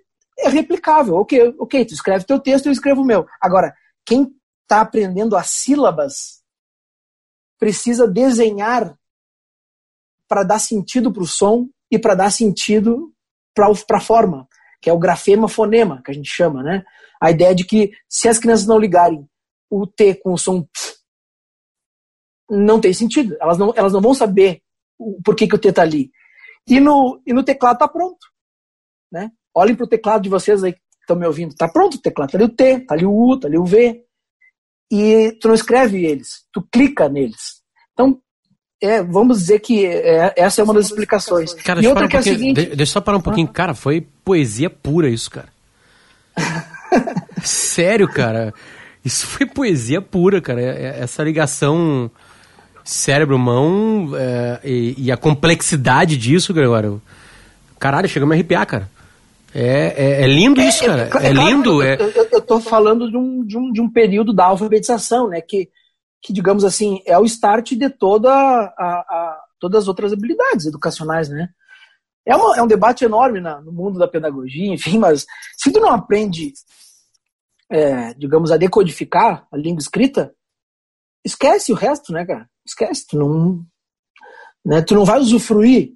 [0.45, 1.15] é replicável.
[1.15, 3.25] Ok, ok, tu escreve teu texto, eu escrevo o meu.
[3.41, 3.73] Agora,
[4.05, 4.29] quem
[4.63, 6.43] está aprendendo as sílabas
[7.57, 8.97] precisa desenhar
[10.27, 13.13] para dar sentido para o som e para dar sentido
[13.53, 14.47] para a forma,
[14.85, 16.85] que é o grafema-fonema, que a gente chama, né?
[17.19, 19.27] A ideia de que se as crianças não ligarem
[19.67, 20.63] o T com o som
[22.47, 23.35] não tem sentido.
[23.41, 24.61] Elas não, elas não vão saber
[24.99, 26.11] o porquê que o T está ali.
[26.67, 28.27] E no, e no teclado está pronto.
[29.11, 29.31] Né?
[29.55, 31.49] Olhem para o teclado de vocês aí que estão me ouvindo.
[31.49, 32.29] Está pronto o teclado.
[32.29, 34.05] Está ali o T, está ali o U, está ali o V.
[34.91, 37.63] E tu não escreve eles, tu clica neles.
[37.93, 38.21] Então,
[38.79, 41.55] é, vamos dizer que é, essa é uma das explicações.
[41.55, 42.67] Cara, e outra que é a seguinte.
[42.67, 43.47] Deixa eu só parar um pouquinho.
[43.47, 45.47] Cara, foi poesia pura isso, cara.
[47.43, 48.53] Sério, cara.
[49.03, 50.59] Isso foi poesia pura, cara.
[50.59, 52.09] É, é, essa ligação
[52.83, 57.01] cérebro-mão é, e, e, a complexidade disso, Gregório.
[57.79, 58.89] Caralho, chega a me arrepiar, cara.
[59.53, 61.09] É, é, é lindo isso, cara.
[61.21, 61.81] É, lindo.
[61.83, 65.39] Eu, eu, eu tô falando de um, de, um, de um período da alfabetização, né?
[65.39, 65.69] Que,
[66.21, 71.29] que, digamos assim, é o start de toda a, a todas as outras habilidades educacionais,
[71.29, 71.49] né?
[72.27, 75.25] É, uma, é um debate enorme na, no mundo da pedagogia, enfim, mas
[75.57, 76.53] se tu não aprende
[77.69, 80.33] é, digamos, a decodificar a língua escrita,
[81.23, 82.49] esquece o resto, né, cara?
[82.65, 83.65] Esquece, tu não,
[84.63, 85.93] né, tu não vai usufruir.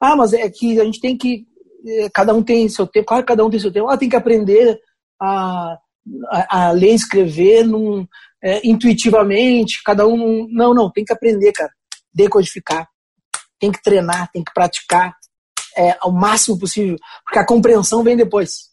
[0.00, 1.46] Ah, mas é que a gente tem que,
[1.86, 4.16] é, cada um tem seu tempo, claro cada um tem seu tempo, ah, tem que
[4.16, 4.78] aprender
[5.20, 5.76] a,
[6.30, 8.06] a, a ler e escrever num,
[8.42, 11.72] é, intuitivamente, cada um, não, não, tem que aprender, cara,
[12.14, 12.88] decodificar,
[13.58, 15.16] tem que treinar, tem que praticar
[15.78, 18.68] é, ao máximo possível, porque a compreensão vem depois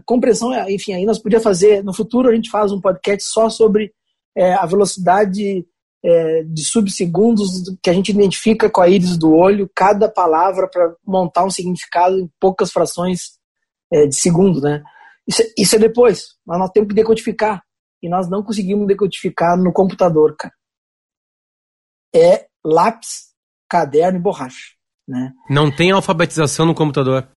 [0.00, 3.28] a compreensão, é, enfim, aí nós podíamos fazer, no futuro a gente faz um podcast
[3.28, 3.92] só sobre
[4.36, 5.66] é, a velocidade
[6.02, 7.48] é, de subsegundos
[7.82, 12.18] que a gente identifica com a íris do olho, cada palavra para montar um significado
[12.18, 13.38] em poucas frações
[13.92, 14.82] é, de segundo, né?
[15.26, 17.62] Isso, isso é depois, mas nós temos que decodificar.
[18.02, 20.54] E nós não conseguimos decodificar no computador, cara.
[22.14, 23.34] É lápis,
[23.68, 24.79] caderno e borracha.
[25.10, 25.32] Né?
[25.48, 27.28] Não tem alfabetização no computador?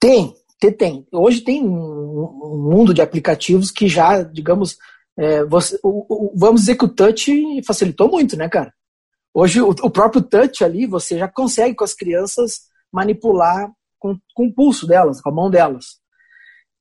[0.00, 0.34] Tem,
[0.78, 1.06] tem.
[1.12, 4.78] Hoje tem um mundo de aplicativos que já, digamos,
[5.18, 7.30] é, você, o, o, vamos dizer que o touch
[7.66, 8.72] facilitou muito, né, cara?
[9.34, 14.46] Hoje o, o, próprio touch ali, você já consegue com as crianças manipular com, com
[14.46, 15.98] o pulso delas, com a mão delas.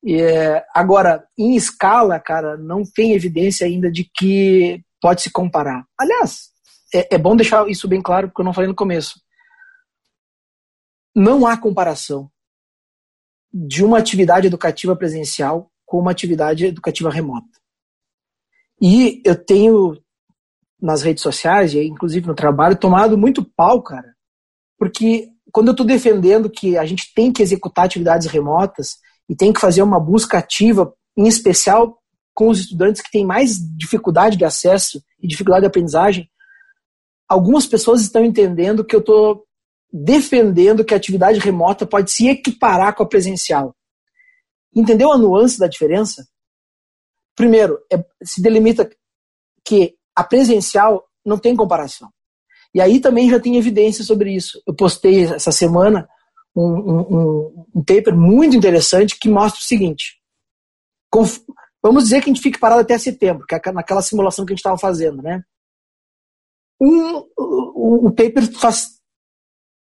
[0.02, 5.84] E, é, agora, em escala, cara, não tem evidência ainda de que pode se comparar.
[6.00, 6.48] Aliás,
[6.96, 9.27] é, é bom deixar isso bem claro, porque eu não falei no começo.
[11.20, 12.30] Não há comparação
[13.52, 17.48] de uma atividade educativa presencial com uma atividade educativa remota.
[18.80, 20.00] E eu tenho
[20.80, 24.14] nas redes sociais, e inclusive no trabalho, tomado muito pau, cara,
[24.78, 29.52] porque quando eu estou defendendo que a gente tem que executar atividades remotas e tem
[29.52, 31.98] que fazer uma busca ativa, em especial
[32.32, 36.30] com os estudantes que têm mais dificuldade de acesso e dificuldade de aprendizagem,
[37.28, 39.47] algumas pessoas estão entendendo que eu estou
[39.92, 43.76] defendendo que a atividade remota pode se equiparar com a presencial.
[44.76, 46.28] Entendeu a nuance da diferença?
[47.36, 48.90] Primeiro, é, se delimita
[49.64, 52.10] que a presencial não tem comparação.
[52.74, 54.62] E aí também já tem evidência sobre isso.
[54.68, 56.08] Eu postei essa semana
[56.56, 60.20] um, um, um paper muito interessante que mostra o seguinte.
[61.82, 64.56] vamos dizer que a gente fique parado até setembro, que é naquela simulação que a
[64.56, 65.44] gente estava fazendo, né?
[66.80, 68.97] Um, o, o paper faz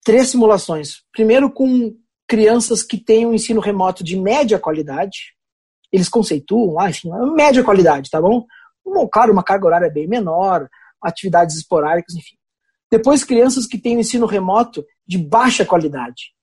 [0.05, 1.01] três simulações.
[1.11, 1.93] Primeiro, com
[2.27, 5.35] crianças que têm um ensino remoto de média qualidade.
[5.91, 8.45] Eles conceituam, ah, enfim, média qualidade, tá bom?
[8.85, 9.07] bom?
[9.07, 10.69] Claro, uma carga horária bem menor,
[11.01, 12.35] atividades esporádicas, enfim.
[12.91, 16.33] Depois, crianças que têm um ensino remoto de baixa qualidade.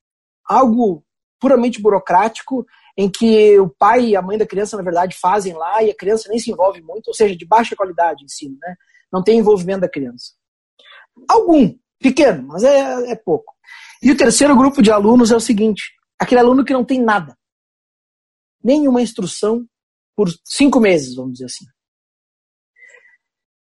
[0.44, 1.04] Algo
[1.40, 5.82] puramente burocrático, em que o pai e a mãe da criança, na verdade, fazem lá
[5.82, 8.74] e a criança nem se envolve muito, ou seja, de baixa qualidade ensino, né?
[9.12, 10.32] Não tem envolvimento da criança.
[11.28, 13.51] Algum, pequeno, mas é, é pouco.
[14.02, 17.38] E o terceiro grupo de alunos é o seguinte: aquele aluno que não tem nada,
[18.62, 19.64] nenhuma instrução
[20.16, 21.64] por cinco meses, vamos dizer assim.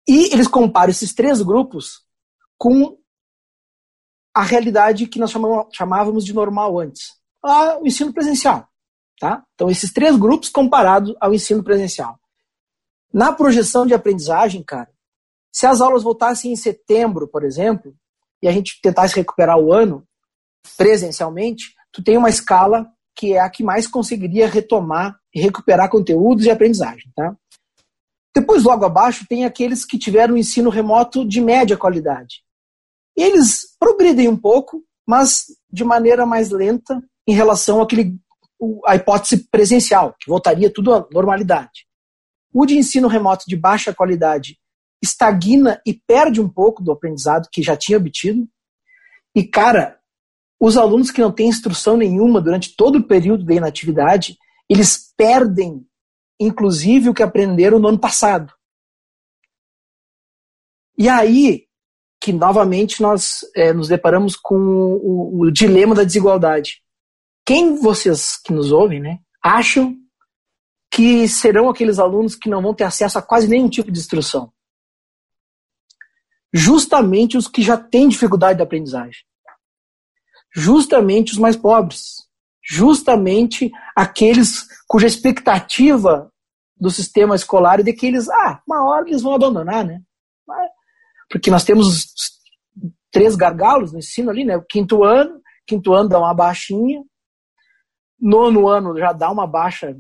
[0.07, 2.01] E eles comparam esses três grupos
[2.57, 2.97] com
[4.33, 5.31] a realidade que nós
[5.73, 7.11] chamávamos de normal antes,
[7.81, 8.67] o ensino presencial.
[9.19, 9.45] Tá?
[9.53, 12.19] Então, esses três grupos comparados ao ensino presencial.
[13.13, 14.91] Na projeção de aprendizagem, cara,
[15.51, 17.95] se as aulas voltassem em setembro, por exemplo,
[18.41, 20.07] e a gente tentasse recuperar o ano,
[20.77, 26.45] presencialmente, tu tem uma escala que é a que mais conseguiria retomar e recuperar conteúdos
[26.45, 27.11] e aprendizagem.
[27.15, 27.35] Tá?
[28.35, 32.43] Depois, logo abaixo, tem aqueles que tiveram ensino remoto de média qualidade.
[33.15, 38.17] Eles progridem um pouco, mas de maneira mais lenta em relação àquele,
[38.85, 41.85] à hipótese presencial, que voltaria tudo à normalidade.
[42.53, 44.57] O de ensino remoto de baixa qualidade
[45.01, 48.47] estagna e perde um pouco do aprendizado que já tinha obtido.
[49.35, 49.99] E, cara,
[50.61, 54.37] os alunos que não têm instrução nenhuma durante todo o período da inatividade,
[54.69, 55.83] eles perdem,
[56.39, 58.53] inclusive, o que aprenderam no ano passado.
[60.95, 61.65] E aí
[62.21, 66.83] que, novamente, nós é, nos deparamos com o, o, dilema da desigualdade.
[67.43, 69.97] Quem vocês que nos ouvem né, acham
[70.91, 74.53] que serão aqueles alunos que não vão ter acesso a quase nenhum tipo de instrução?
[76.53, 79.23] Justamente os que já têm dificuldade de aprendizagem
[80.53, 82.27] justamente os mais pobres,
[82.63, 86.31] justamente aqueles cuja expectativa
[86.77, 90.01] do sistema escolar é de que eles, ah, uma hora eles vão abandonar, né?
[91.29, 92.13] Porque nós temos
[93.11, 94.57] três gargalos no ensino ali, né?
[94.57, 97.03] O quinto ano, quinto ano dá uma baixinha,
[98.19, 99.95] nono ano já dá uma baixa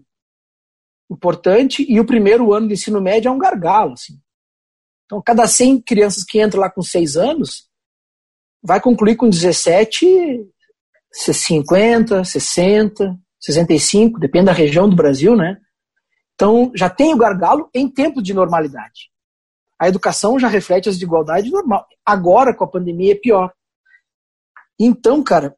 [1.09, 4.19] importante e o primeiro ano do ensino médio é um gargalo, assim.
[5.05, 7.69] Então, cada 100 crianças que entram lá com 6 anos,
[8.63, 10.45] vai concluir com 17,
[11.11, 15.57] 50, 60, 65, depende da região do Brasil, né?
[16.35, 19.11] Então, já tem o gargalo em tempo de normalidade.
[19.79, 21.85] A educação já reflete as desigualdades normal.
[22.05, 23.51] Agora, com a pandemia, é pior.
[24.79, 25.55] Então, cara,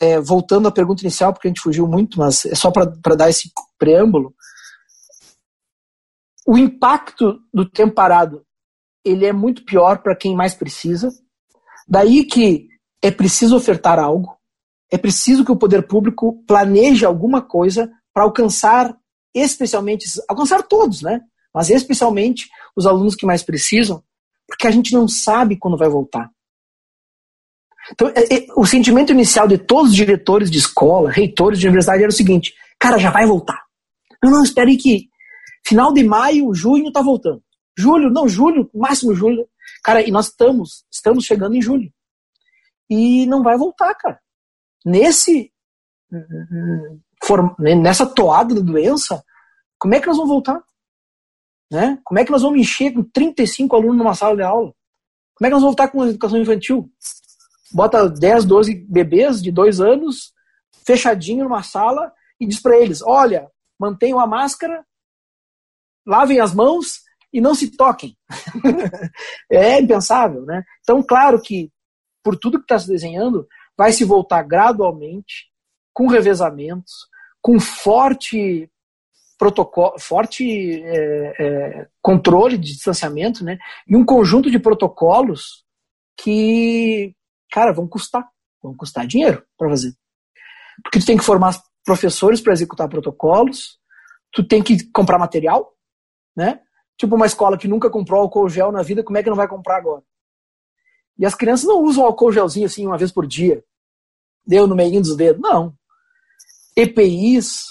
[0.00, 3.28] é, voltando à pergunta inicial, porque a gente fugiu muito, mas é só para dar
[3.28, 4.34] esse preâmbulo.
[6.46, 8.44] O impacto do tempo parado
[9.04, 11.10] ele é muito pior para quem mais precisa,
[11.90, 12.68] Daí que
[13.02, 14.38] é preciso ofertar algo,
[14.92, 18.96] é preciso que o poder público planeje alguma coisa para alcançar,
[19.34, 21.20] especialmente, alcançar todos, né?
[21.52, 24.02] Mas especialmente os alunos que mais precisam,
[24.46, 26.30] porque a gente não sabe quando vai voltar.
[27.92, 32.02] Então, é, é, o sentimento inicial de todos os diretores de escola, reitores de universidade
[32.02, 33.64] era o seguinte: cara, já vai voltar.
[34.22, 35.08] Não, não, espere que
[35.66, 37.42] final de maio, junho tá voltando.
[37.76, 39.48] Julho, não, julho, máximo julho.
[39.82, 41.92] Cara, e nós estamos, estamos chegando em julho.
[42.88, 44.20] E não vai voltar, cara.
[44.84, 45.52] Nesse
[47.80, 49.22] nessa toada da doença,
[49.78, 50.62] como é que nós vamos voltar?
[51.70, 51.98] Né?
[52.04, 54.74] Como é que nós vamos encher com 35 alunos numa sala de aula?
[55.34, 56.90] Como é que nós vamos voltar com a educação infantil?
[57.72, 60.32] Bota 10, 12 bebês de dois anos,
[60.84, 64.84] fechadinho numa sala, e diz para eles: olha, mantenham a máscara,
[66.04, 68.16] lavem as mãos e não se toquem.
[69.50, 70.62] é impensável, né?
[70.82, 71.70] Então, claro que
[72.22, 75.50] por tudo que está se desenhando, vai se voltar gradualmente,
[75.92, 76.92] com revezamentos,
[77.40, 78.70] com forte
[79.38, 83.58] protocolo, forte é, é, controle de distanciamento, né?
[83.88, 85.64] E um conjunto de protocolos
[86.16, 87.14] que,
[87.50, 88.28] cara, vão custar,
[88.62, 89.94] vão custar dinheiro para fazer.
[90.82, 93.78] Porque tu tem que formar professores para executar protocolos,
[94.30, 95.72] tu tem que comprar material,
[96.36, 96.60] né?
[97.00, 99.48] Tipo uma escola que nunca comprou álcool gel na vida, como é que não vai
[99.48, 100.02] comprar agora?
[101.18, 103.64] E as crianças não usam álcool gelzinho assim uma vez por dia.
[104.46, 105.40] Deu no meio dos dedos.
[105.40, 105.74] Não.
[106.76, 107.62] EPIs,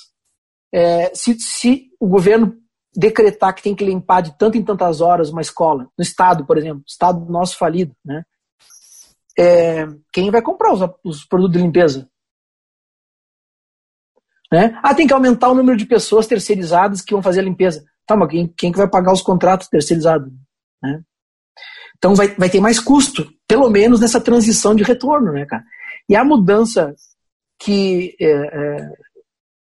[0.73, 2.57] é, se, se o governo
[2.91, 6.57] decretar que tem que limpar de tanto em tantas horas uma escola, no estado, por
[6.57, 8.25] exemplo, estado nosso falido, né?
[9.37, 12.09] É, quem vai comprar os, os, produtos de limpeza?
[14.51, 14.79] Né?
[14.81, 17.85] Ah, tem que aumentar o número de pessoas terceirizadas que vão fazer a limpeza.
[18.09, 20.33] Tá, mas quem, quem que vai pagar os contratos terceirizados?
[20.81, 21.03] Né?
[21.95, 25.63] Então vai, vai ter mais custo, pelo menos nessa transição de retorno, né, cara?
[26.09, 26.95] E a mudança
[27.59, 28.91] que, é, é,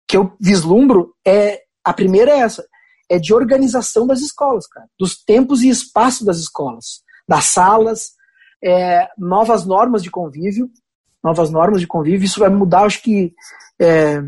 [0.07, 2.63] que eu vislumbro é a primeira é essa,
[3.09, 8.11] é de organização das escolas, cara, dos tempos e espaços das escolas, das salas,
[8.63, 10.69] é, novas normas de convívio,
[11.23, 13.33] novas normas de convívio, isso vai mudar, acho que
[13.81, 14.21] é,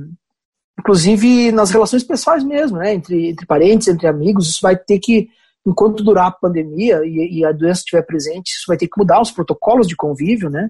[0.79, 2.93] inclusive nas relações pessoais mesmo, né?
[2.93, 5.29] Entre, entre parentes, entre amigos, isso vai ter que,
[5.65, 9.21] enquanto durar a pandemia e, e, a doença estiver presente, isso vai ter que mudar
[9.21, 10.69] os protocolos de convívio, né?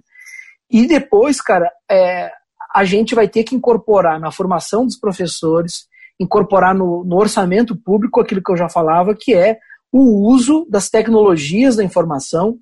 [0.69, 2.31] E depois, cara, é,
[2.73, 5.85] a gente vai ter que incorporar na formação dos professores,
[6.19, 9.57] incorporar no, no orçamento público aquilo que eu já falava, que é
[9.91, 12.57] o uso das tecnologias da informação,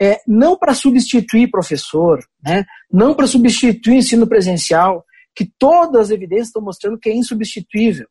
[0.00, 2.64] é, não para substituir professor, né?
[2.90, 5.04] não para substituir ensino presencial,
[5.40, 8.06] que todas as evidências estão mostrando que é insubstituível,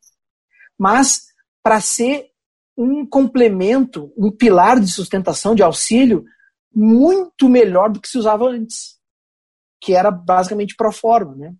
[0.76, 1.26] mas
[1.62, 2.26] para ser
[2.76, 6.24] um complemento, um pilar de sustentação, de auxílio,
[6.74, 8.96] muito melhor do que se usava antes,
[9.80, 11.54] que era basicamente pro forma, né?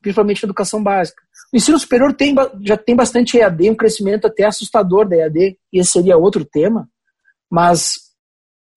[0.00, 1.22] principalmente educação básica.
[1.52, 5.80] O ensino superior tem, já tem bastante EAD, um crescimento até assustador da EAD, e
[5.80, 6.88] esse seria outro tema,
[7.50, 7.98] mas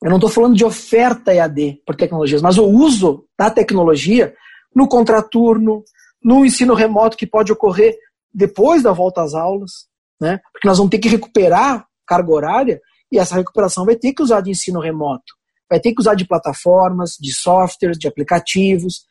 [0.03, 4.35] eu não estou falando de oferta EAD por tecnologias, mas o uso da tecnologia
[4.76, 5.84] no contraturno,
[6.21, 7.97] no ensino remoto que pode ocorrer
[8.34, 9.88] depois da volta às aulas,
[10.19, 10.39] né?
[10.51, 14.41] porque nós vamos ter que recuperar carga horária e essa recuperação vai ter que usar
[14.41, 15.34] de ensino remoto,
[15.69, 19.05] vai ter que usar de plataformas, de softwares, de aplicativos.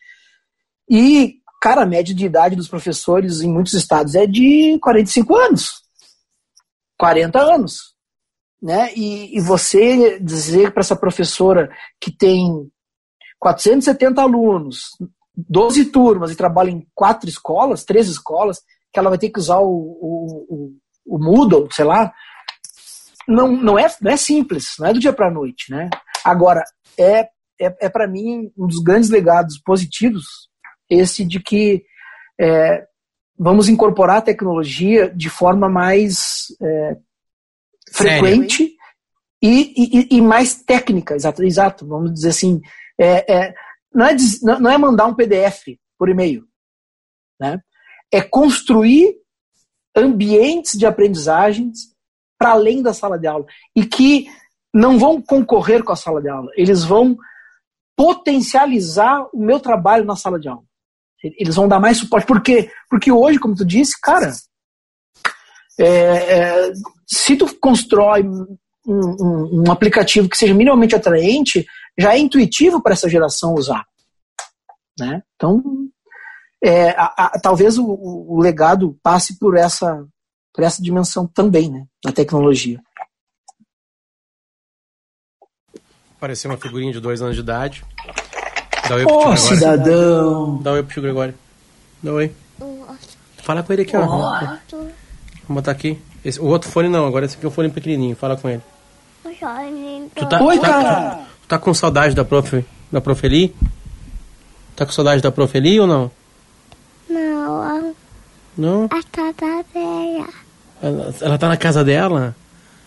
[0.88, 5.82] E, cara, a média de idade dos professores em muitos estados é de 45 anos,
[6.98, 7.94] 40 anos.
[8.60, 8.92] Né?
[8.94, 12.70] E, e você dizer para essa professora que tem
[13.38, 14.90] 470 alunos,
[15.36, 18.62] 12 turmas e trabalha em quatro escolas, três escolas,
[18.92, 22.12] que ela vai ter que usar o, o, o, o Moodle, sei lá,
[23.26, 25.70] não, não, é, não é simples, não é do dia para a noite.
[25.70, 25.90] Né?
[26.24, 26.62] Agora,
[26.96, 27.28] é,
[27.60, 30.24] é, é para mim um dos grandes legados positivos
[30.88, 31.84] esse de que
[32.40, 32.86] é,
[33.38, 36.96] vamos incorporar a tecnologia de forma mais é,
[37.92, 38.76] frequente
[39.42, 42.60] e, e, e, mais técnica, exato, exato, vamos dizer assim.
[42.98, 43.54] É, é,
[43.94, 44.16] não, é,
[44.60, 46.46] não é mandar um PDF por e-mail.
[47.40, 47.60] Né?
[48.12, 49.16] É construir
[49.96, 51.92] ambientes de aprendizagens
[52.38, 54.26] para além da sala de aula e que
[54.72, 57.16] não vão concorrer com a sala de aula, eles vão
[57.96, 60.64] potencializar o meu trabalho na sala de aula.
[61.22, 62.26] Eles vão dar mais suporte.
[62.26, 62.70] Por quê?
[62.90, 64.32] Porque hoje, como tu disse, cara,
[65.78, 66.72] é, é,
[67.06, 71.64] se tu constrói um, um, um, aplicativo que seja minimamente atraente,
[71.98, 73.84] já é intuitivo para essa geração usar.
[74.98, 75.22] Né?
[75.34, 75.62] Então,
[76.62, 80.06] é, a, a, talvez o, o, legado passe por essa,
[80.52, 82.80] por essa dimensão também, né, da tecnologia.
[86.16, 87.84] Apareceu uma figurinha de dois anos de idade.
[88.88, 90.62] Dá oi pro oh, cidadão!
[90.62, 91.34] Dá oi pro tio Gregório.
[92.02, 92.34] Dá oi.
[93.42, 94.06] Fala com ele aqui, ó.
[94.06, 94.60] Vamos
[95.48, 96.00] botar aqui.
[96.24, 98.16] Esse, o outro fone não, agora esse aqui é o fone pequenininho.
[98.16, 98.62] Fala com ele.
[100.14, 101.26] Tu tá, Oi, tá, cara!
[101.54, 103.54] Tá com saudade da prof, da prof Eli?
[104.74, 106.10] Tá com saudade da prof Eli ou não?
[107.08, 107.94] Não.
[108.58, 108.84] Não?
[108.86, 110.28] A casa dela.
[110.82, 112.34] Ela, ela tá na casa dela?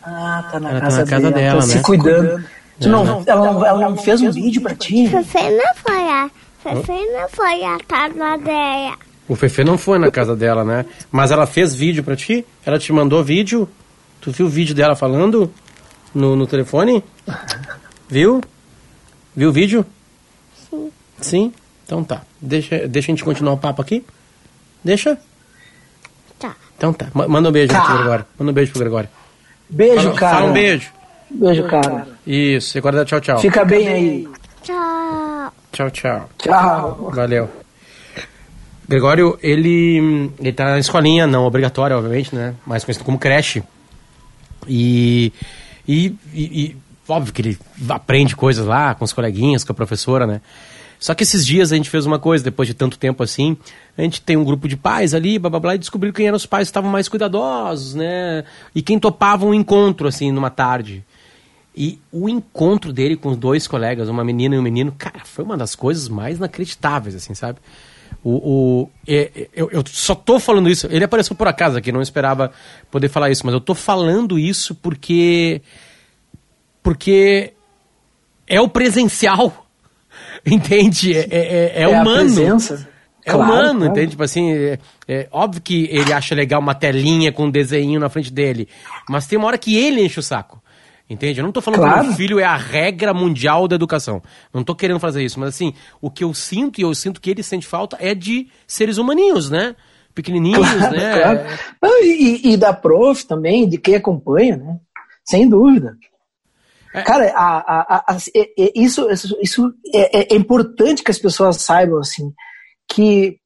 [0.03, 1.41] Ah, tá na ela casa, tá na casa dela.
[1.41, 1.73] dela, tá né?
[1.73, 2.43] se cuidando.
[2.77, 5.07] Tu não, ela, ela, ela não fez um vídeo pra ti?
[5.07, 6.29] Fefe não foi a.
[6.61, 8.97] Fefe não foi a casa dela.
[9.29, 10.85] O Fefe não foi na casa dela, né?
[11.09, 12.45] Mas ela fez vídeo pra ti?
[12.65, 13.65] Ela te mandou vídeo?
[14.19, 15.49] Tu viu o vídeo dela falando
[16.13, 17.01] no, no telefone?
[18.09, 18.41] Viu?
[19.37, 19.85] Viu o vídeo?
[20.67, 20.91] Sim.
[21.21, 21.53] Sim?
[21.85, 22.23] Então tá.
[22.41, 24.03] Deixa, deixa a gente continuar o papo aqui?
[24.83, 25.15] Deixa?
[26.39, 26.55] Tá.
[26.75, 27.05] Então tá.
[27.13, 27.81] Manda um beijo Tá.
[27.85, 28.25] pro Gregório.
[28.39, 29.09] Manda um beijo pro Gregório.
[29.69, 30.35] Beijo, Fala, cara.
[30.37, 30.91] fala um beijo.
[31.29, 32.07] Beijo, cara.
[32.25, 32.75] Isso.
[32.75, 33.39] E agora dá tchau, tchau.
[33.39, 34.27] Fica bem aí.
[34.63, 35.53] Tchau.
[35.71, 36.29] Tchau, tchau.
[36.39, 37.11] Tchau.
[37.13, 37.47] Valeu.
[38.89, 42.55] Gregório, ele, ele tá na escolinha, não obrigatória, obviamente, né?
[42.65, 43.61] Mais conhecido como creche.
[44.67, 45.31] E,
[45.87, 46.75] e, e, e
[47.07, 50.41] óbvio que ele aprende coisas lá com os coleguinhas, com a professora, né?
[50.99, 53.55] Só que esses dias a gente fez uma coisa, depois de tanto tempo assim,
[53.97, 56.37] a gente tem um grupo de pais ali, blá blá blá, e descobriu quem eram
[56.37, 58.43] os pais que estavam mais cuidadosos, né?
[58.73, 61.05] E quem topava um encontro, assim, numa tarde.
[61.75, 65.55] E o encontro dele com dois colegas, uma menina e um menino, cara, foi uma
[65.55, 67.59] das coisas mais inacreditáveis, assim, sabe?
[68.23, 70.87] O, o, é, eu, eu só tô falando isso.
[70.89, 72.51] Ele apareceu por acaso aqui, não esperava
[72.89, 75.61] poder falar isso, mas eu tô falando isso porque.
[76.87, 77.53] Porque
[78.47, 79.67] é o presencial.
[80.45, 81.13] Entende?
[81.13, 82.15] É, é, é, a humano.
[82.19, 82.87] presença.
[83.25, 83.91] É Claro, humano, claro.
[83.91, 84.11] entende?
[84.11, 88.07] Tipo assim, é, é óbvio que ele acha legal uma telinha com um desenho na
[88.07, 88.69] frente dele,
[89.09, 90.63] mas tem uma hora que ele enche o saco.
[91.09, 91.41] Entende?
[91.41, 92.09] Eu não tô falando que Claro.
[92.09, 94.21] o filho é a regra mundial da educação.
[94.53, 97.29] Não tô querendo fazer isso, mas assim, o que eu sinto e eu sinto que
[97.29, 99.75] ele sente falta é de seres humaninhos, né?
[100.15, 101.21] Pequenininhos, Claro, né?
[101.21, 101.39] claro.
[102.03, 104.77] E- e da prof também, de quem acompanha, né?
[105.25, 105.97] Sem dúvida.
[106.99, 107.03] É.
[107.03, 109.07] Cara, a- a- a- é- é- isso,
[109.41, 112.31] isso, é- é importante que as pessoas saibam, assim,
[112.89, 113.37] que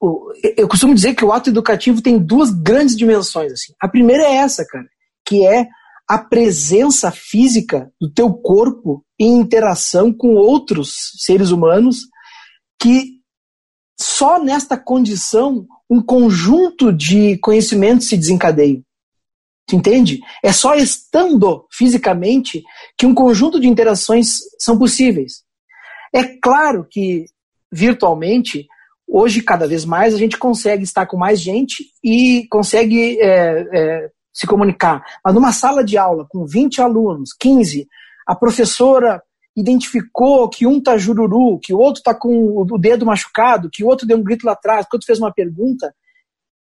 [0.00, 3.72] o- eu costumo dizer que o ato educativo tem duas grandes dimensões, assim.
[3.80, 4.86] A primeira é essa, cara,
[5.26, 5.68] que é
[6.08, 11.98] a presença física do teu corpo em interação com outros seres humanos
[12.80, 13.18] que
[14.00, 18.80] só nesta condição um conjunto de conhecimentos se desencadeia.
[19.68, 20.20] Tu entende?
[20.42, 22.64] É só estando fisicamente
[22.96, 25.42] que um conjunto de interações são possíveis.
[26.12, 27.26] É claro que
[27.70, 28.66] virtualmente,
[29.06, 34.10] hoje cada vez mais a gente consegue estar com mais gente e consegue é, é,
[34.32, 35.04] se comunicar.
[35.22, 37.86] Mas numa sala de aula com 20 alunos, 15,
[38.26, 39.22] a professora
[39.54, 43.86] identificou que um tá jururu, que o outro tá com o dedo machucado, que o
[43.86, 45.92] outro deu um grito lá atrás, que o outro fez uma pergunta.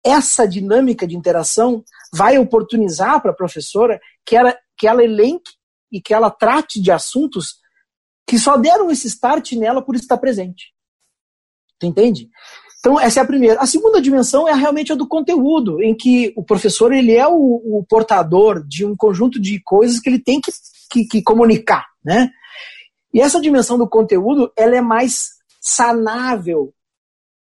[0.05, 1.83] Essa dinâmica de interação
[2.13, 5.51] vai oportunizar para a professora que ela, que ela elenque
[5.91, 7.61] e que ela trate de assuntos
[8.27, 10.73] que só deram esse start nela por estar presente.
[11.79, 12.29] Tu entende?
[12.79, 13.61] Então, essa é a primeira.
[13.61, 17.33] A segunda dimensão é realmente a do conteúdo, em que o professor ele é o,
[17.33, 20.51] o portador de um conjunto de coisas que ele tem que,
[20.91, 22.29] que, que comunicar, né?
[23.13, 25.29] E essa dimensão do conteúdo, ela é mais
[25.61, 26.73] sanável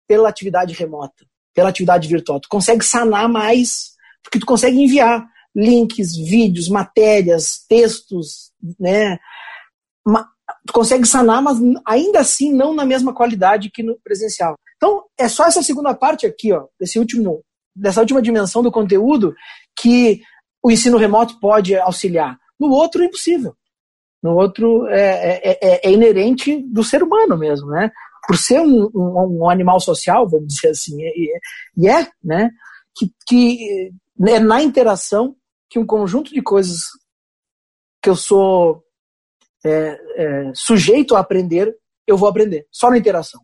[0.07, 2.39] pela atividade remota, pela atividade virtual.
[2.39, 3.91] Tu consegue sanar mais,
[4.23, 5.25] porque tu consegue enviar
[5.55, 9.19] links, vídeos, matérias, textos, né?
[10.65, 14.55] Tu consegue sanar, mas ainda assim não na mesma qualidade que no presencial.
[14.77, 17.43] Então, é só essa segunda parte aqui, ó, desse último,
[17.75, 19.33] dessa última dimensão do conteúdo
[19.79, 20.21] que
[20.61, 22.37] o ensino remoto pode auxiliar.
[22.59, 23.55] No outro, é impossível.
[24.21, 27.91] No outro, é, é, é, é inerente do ser humano mesmo, né?
[28.25, 32.49] Por ser um, um, um animal social, vamos dizer assim, e é, né?
[32.95, 33.91] Que, que
[34.27, 35.35] é na interação
[35.69, 36.77] que um conjunto de coisas
[38.01, 38.83] que eu sou
[39.65, 43.41] é, é, sujeito a aprender, eu vou aprender, só na interação.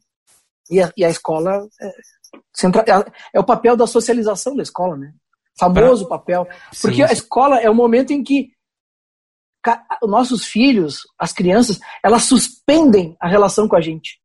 [0.69, 5.13] E a, e a escola é, é, é, o papel da socialização da escola, né?
[5.57, 6.19] Famoso pra...
[6.19, 6.47] papel.
[6.82, 7.09] Porque sim, sim.
[7.09, 8.51] a escola é o momento em que
[10.03, 14.19] nossos filhos, as crianças, elas suspendem a relação com a gente.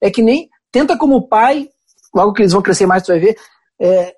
[0.00, 1.68] É que nem tenta como pai,
[2.14, 3.36] logo que eles vão crescer mais, tu vai ver,
[3.80, 4.14] é,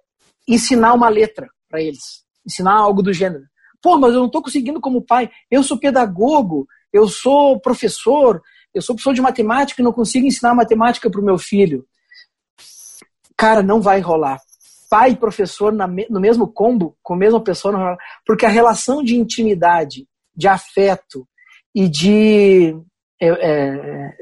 [0.46, 3.44] ensinar uma letra para eles, ensinar algo do gênero.
[3.82, 5.30] Pô, mas eu não estou conseguindo como pai.
[5.50, 8.42] Eu sou pedagogo, eu sou professor,
[8.74, 11.86] eu sou professor de matemática e não consigo ensinar matemática para o meu filho.
[13.36, 14.38] Cara, não vai rolar.
[14.90, 18.04] Pai e professor no mesmo combo, com a mesma pessoa, não vai rolar.
[18.26, 20.06] Porque a relação de intimidade,
[20.36, 21.26] de afeto
[21.74, 22.76] e de,
[23.20, 24.16] é, é,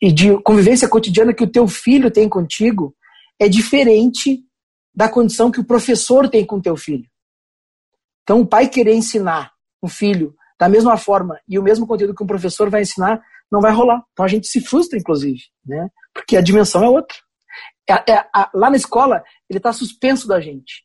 [0.00, 2.94] e de convivência cotidiana que o teu filho tem contigo
[3.40, 4.44] é diferente
[4.94, 7.08] da condição que o professor tem com o teu filho.
[8.22, 12.22] Então, o pai querer ensinar um filho da mesma forma e o mesmo conteúdo que
[12.22, 14.02] um professor vai ensinar, não vai rolar.
[14.12, 15.88] Então, a gente se frustra, inclusive, né?
[16.12, 17.16] porque a dimensão é outra.
[17.88, 20.84] É, é, a, lá na escola, ele está suspenso da gente.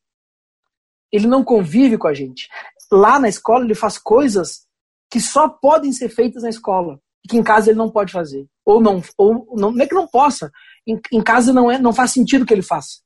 [1.11, 2.47] Ele não convive com a gente.
[2.91, 4.67] Lá na escola, ele faz coisas
[5.09, 8.47] que só podem ser feitas na escola que em casa ele não pode fazer.
[8.65, 10.51] Ou não, ou não, não é que não possa.
[10.87, 12.99] Em, em casa não é, não faz sentido que ele faça.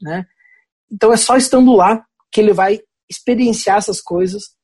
[0.00, 0.26] Né?
[0.90, 4.54] Então é só estando lá que ele vai experienciar essas coisas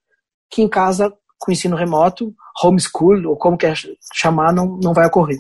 [0.50, 3.74] que em casa, com ensino remoto, homeschool, ou como quer
[4.12, 5.38] chamar, não, não vai ocorrer.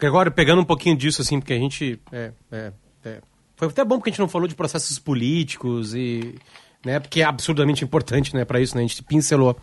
[0.00, 2.00] Agora, pegando um pouquinho disso, assim, porque a gente.
[2.12, 2.72] É, é,
[3.04, 3.20] é,
[3.56, 6.36] foi até bom porque a gente não falou de processos políticos e.
[6.84, 9.58] Né, porque é absurdamente importante né, para isso, né, a gente pincelou.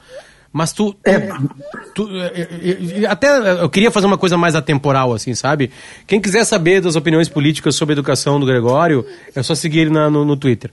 [0.56, 0.96] Mas tu.
[1.04, 1.20] É.
[1.94, 5.70] tu é, é, até eu queria fazer uma coisa mais atemporal, assim, sabe?
[6.08, 9.90] Quem quiser saber das opiniões políticas sobre a educação do Gregório, é só seguir ele
[9.90, 10.72] na, no, no Twitter.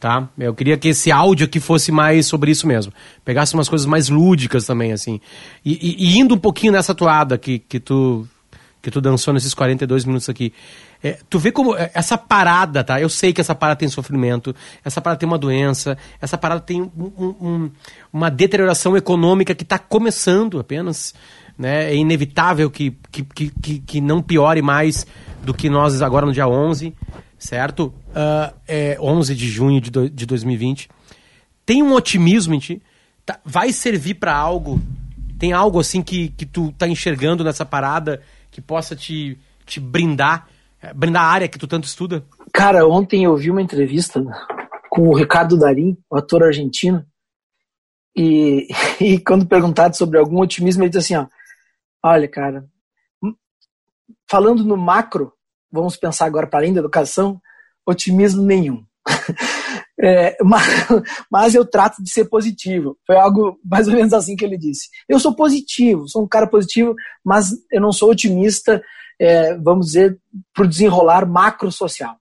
[0.00, 0.28] Tá?
[0.36, 2.92] Eu queria que esse áudio aqui fosse mais sobre isso mesmo.
[3.24, 5.20] Pegasse umas coisas mais lúdicas também, assim.
[5.64, 8.26] E, e, e indo um pouquinho nessa toada que, que, tu,
[8.82, 10.52] que tu dançou nesses 42 minutos aqui.
[11.02, 13.00] É, tu vê como é, essa parada, tá?
[13.00, 16.80] Eu sei que essa parada tem sofrimento, essa parada tem uma doença, essa parada tem
[16.80, 17.70] um, um,
[18.12, 21.14] uma deterioração econômica que está começando apenas.
[21.58, 21.90] Né?
[21.90, 25.06] É inevitável que, que, que, que não piore mais
[25.42, 26.94] do que nós agora no dia 11,
[27.36, 27.92] certo?
[28.08, 30.88] Uh, é 11 de junho de, do, de 2020.
[31.66, 32.82] Tem um otimismo em ti?
[33.26, 34.80] Tá, vai servir para algo?
[35.38, 39.36] Tem algo assim que, que tu tá enxergando nessa parada que possa te,
[39.66, 40.46] te brindar
[40.82, 42.24] é, brindar a área que tu tanto estuda?
[42.52, 44.22] Cara, ontem eu vi uma entrevista
[44.90, 47.04] com o Ricardo Darim, o ator argentino,
[48.16, 48.68] e,
[49.00, 51.26] e quando perguntado sobre algum otimismo, ele disse assim, ó,
[52.04, 52.66] olha, cara,
[54.28, 55.32] falando no macro,
[55.70, 57.40] vamos pensar agora para além da educação,
[57.86, 58.84] otimismo nenhum.
[60.04, 60.66] É, mas,
[61.30, 62.98] mas, eu trato de ser positivo.
[63.06, 64.88] Foi algo mais ou menos assim que ele disse.
[65.08, 66.92] Eu sou positivo, sou um cara positivo,
[67.24, 68.82] mas eu não sou otimista
[69.22, 70.20] é, vamos dizer,
[70.52, 72.20] para o desenrolar macro-social.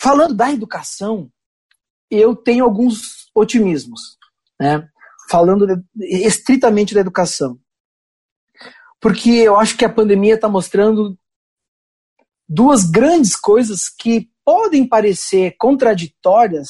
[0.00, 1.30] Falando da educação,
[2.10, 4.16] eu tenho alguns otimismos,
[4.58, 4.88] né?
[5.28, 5.66] falando
[5.98, 7.60] estritamente da educação.
[8.98, 11.18] Porque eu acho que a pandemia está mostrando
[12.48, 16.68] duas grandes coisas que podem parecer contraditórias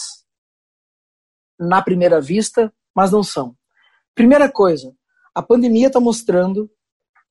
[1.57, 3.57] na primeira vista, mas não são.
[4.13, 4.93] Primeira coisa,
[5.33, 6.69] a pandemia está mostrando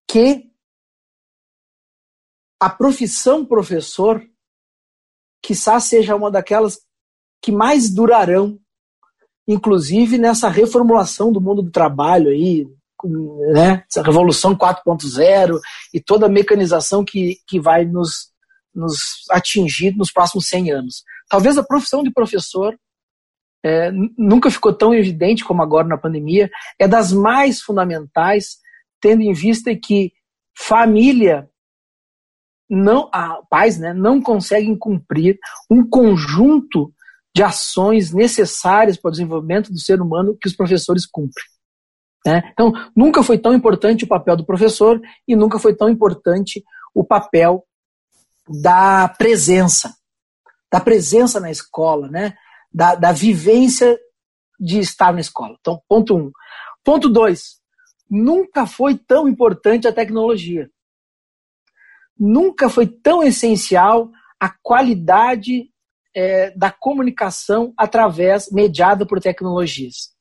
[0.08, 0.55] que
[2.60, 4.24] a profissão professor,
[5.42, 6.80] quizá seja uma daquelas
[7.42, 8.60] que mais durarão,
[9.48, 12.68] inclusive nessa reformulação do mundo do trabalho aí,
[13.54, 13.84] né?
[13.90, 15.60] essa revolução 4.0
[15.94, 18.32] e toda a mecanização que, que vai nos,
[18.74, 18.96] nos
[19.30, 21.04] atingir nos próximos 100 anos.
[21.30, 22.76] Talvez a profissão de professor
[23.64, 26.50] é, nunca ficou tão evidente como agora na pandemia,
[26.80, 28.58] é das mais fundamentais,
[29.02, 30.14] tendo em vista que
[30.56, 31.50] família
[32.70, 35.38] não, a, pais né, não conseguem cumprir
[35.70, 36.94] um conjunto
[37.36, 41.46] de ações necessárias para o desenvolvimento do ser humano que os professores cumprem.
[42.26, 42.50] Né?
[42.54, 46.64] Então, nunca foi tão importante o papel do professor e nunca foi tão importante
[46.94, 47.64] o papel
[48.48, 49.94] da presença,
[50.72, 52.36] da presença na escola, né?
[52.74, 53.98] da, da vivência
[54.60, 55.56] de estar na escola.
[55.60, 56.32] Então, ponto um.
[56.84, 57.60] Ponto dois,
[58.10, 60.70] nunca foi tão importante a tecnologia.
[62.18, 64.10] Nunca foi tão essencial
[64.40, 65.70] a qualidade
[66.16, 70.14] é, da comunicação através, mediada por tecnologias.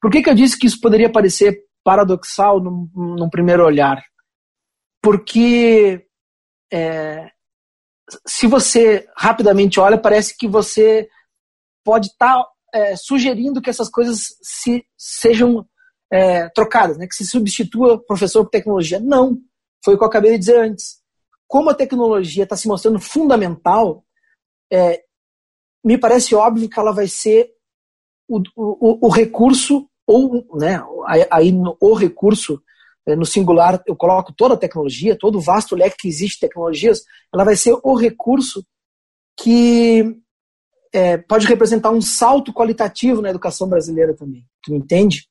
[0.00, 4.02] Por que, que eu disse que isso poderia parecer paradoxal num, num primeiro olhar?
[5.02, 6.06] Porque
[6.72, 7.30] é,
[8.26, 11.08] se você rapidamente olha, parece que você
[11.84, 15.66] pode estar tá, é, sugerindo que essas coisas se, sejam
[16.12, 17.06] é, trocadas, né?
[17.06, 19.00] que se substitua professor por tecnologia.
[19.00, 19.38] Não,
[19.84, 21.01] foi o que eu acabei de dizer antes.
[21.52, 24.06] Como a tecnologia está se mostrando fundamental,
[24.72, 25.04] é,
[25.84, 27.50] me parece óbvio que ela vai ser
[28.26, 30.82] o, o, o recurso, ou né,
[31.30, 32.58] aí o recurso,
[33.06, 36.48] é, no singular, eu coloco toda a tecnologia, todo o vasto leque que existe de
[36.48, 38.64] tecnologias, ela vai ser o recurso
[39.38, 40.22] que
[40.90, 44.42] é, pode representar um salto qualitativo na educação brasileira também.
[44.62, 45.28] Tu entende?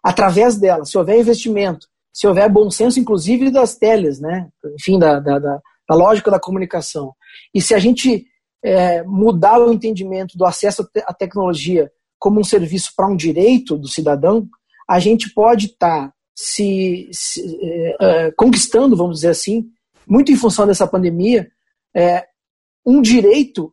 [0.00, 4.48] Através dela, se houver investimento, se houver bom senso, inclusive das teles, né?
[4.80, 7.12] enfim, da, da, da, da lógica da comunicação.
[7.54, 8.24] E se a gente
[8.64, 13.86] é, mudar o entendimento do acesso à tecnologia como um serviço para um direito do
[13.86, 14.48] cidadão,
[14.88, 19.66] a gente pode estar tá se, se é, é, conquistando, vamos dizer assim,
[20.08, 21.46] muito em função dessa pandemia,
[21.94, 22.24] é,
[22.86, 23.70] um direito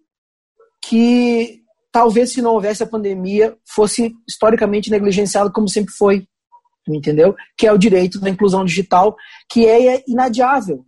[0.81, 1.61] que
[1.93, 6.27] talvez se não houvesse a pandemia fosse historicamente negligenciado como sempre foi,
[6.87, 7.35] entendeu?
[7.57, 9.15] Que é o direito da inclusão digital,
[9.49, 10.85] que é inadiável,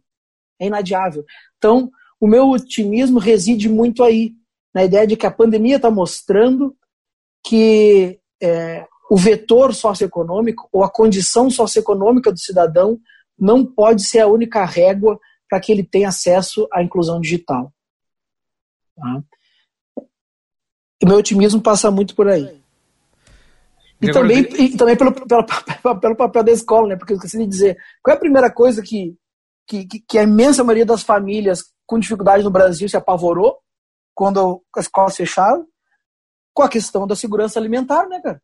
[0.59, 1.23] é inadiável.
[1.57, 1.89] Então,
[2.19, 4.33] o meu otimismo reside muito aí,
[4.73, 6.75] na ideia de que a pandemia está mostrando
[7.45, 12.99] que é, o vetor socioeconômico ou a condição socioeconômica do cidadão
[13.37, 15.19] não pode ser a única régua
[15.49, 17.71] para que ele tenha acesso à inclusão digital.
[18.95, 19.23] Tá?
[21.03, 22.64] O meu otimismo passa muito por aí.
[24.01, 25.45] E também, e também pelo, pelo,
[25.99, 26.95] pelo, papel da escola, né?
[26.95, 29.17] Porque eu esqueci de dizer, qual é a primeira coisa que,
[29.65, 33.57] que, que a imensa maioria das famílias com dificuldade no Brasil se apavorou
[34.13, 35.65] quando as escolas fecharam?
[36.53, 38.41] Com a questão da segurança alimentar, né, cara?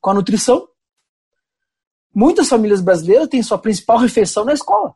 [0.00, 0.68] Com a nutrição.
[2.14, 4.94] Muitas famílias brasileiras têm sua principal refeição na escola.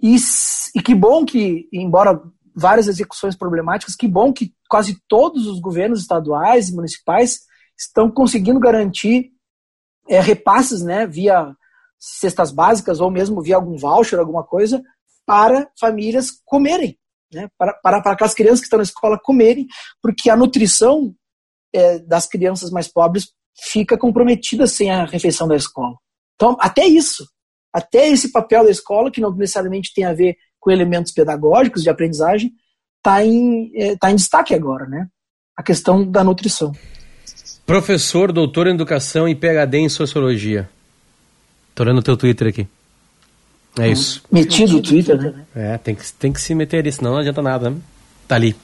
[0.00, 0.16] E,
[0.74, 2.20] e que bom que, embora
[2.58, 3.94] várias execuções problemáticas.
[3.94, 7.40] Que bom que quase todos os governos estaduais e municipais
[7.78, 9.30] estão conseguindo garantir
[10.08, 11.54] é, repasses, né, via
[11.98, 14.82] cestas básicas ou mesmo via algum voucher, alguma coisa,
[15.26, 16.98] para famílias comerem,
[17.32, 19.66] né, para, para, para aquelas crianças que estão na escola comerem,
[20.02, 21.14] porque a nutrição
[21.72, 25.96] é, das crianças mais pobres fica comprometida sem a refeição da escola.
[26.34, 27.28] Então, até isso,
[27.72, 31.90] até esse papel da escola, que não necessariamente tem a ver com elementos pedagógicos de
[31.90, 32.52] aprendizagem,
[32.96, 35.08] está em, é, tá em destaque agora, né?
[35.56, 36.72] A questão da nutrição.
[37.68, 40.66] Professor, doutor em educação e PhD em sociologia.
[41.74, 42.66] Tô olhando o teu Twitter aqui.
[43.78, 43.92] É hum.
[43.92, 44.22] isso.
[44.32, 45.34] Metido o Twitter, né?
[45.54, 47.68] É, tem que, tem que se meter ali, senão não adianta nada.
[47.68, 47.76] Né?
[48.26, 48.56] Tá ali.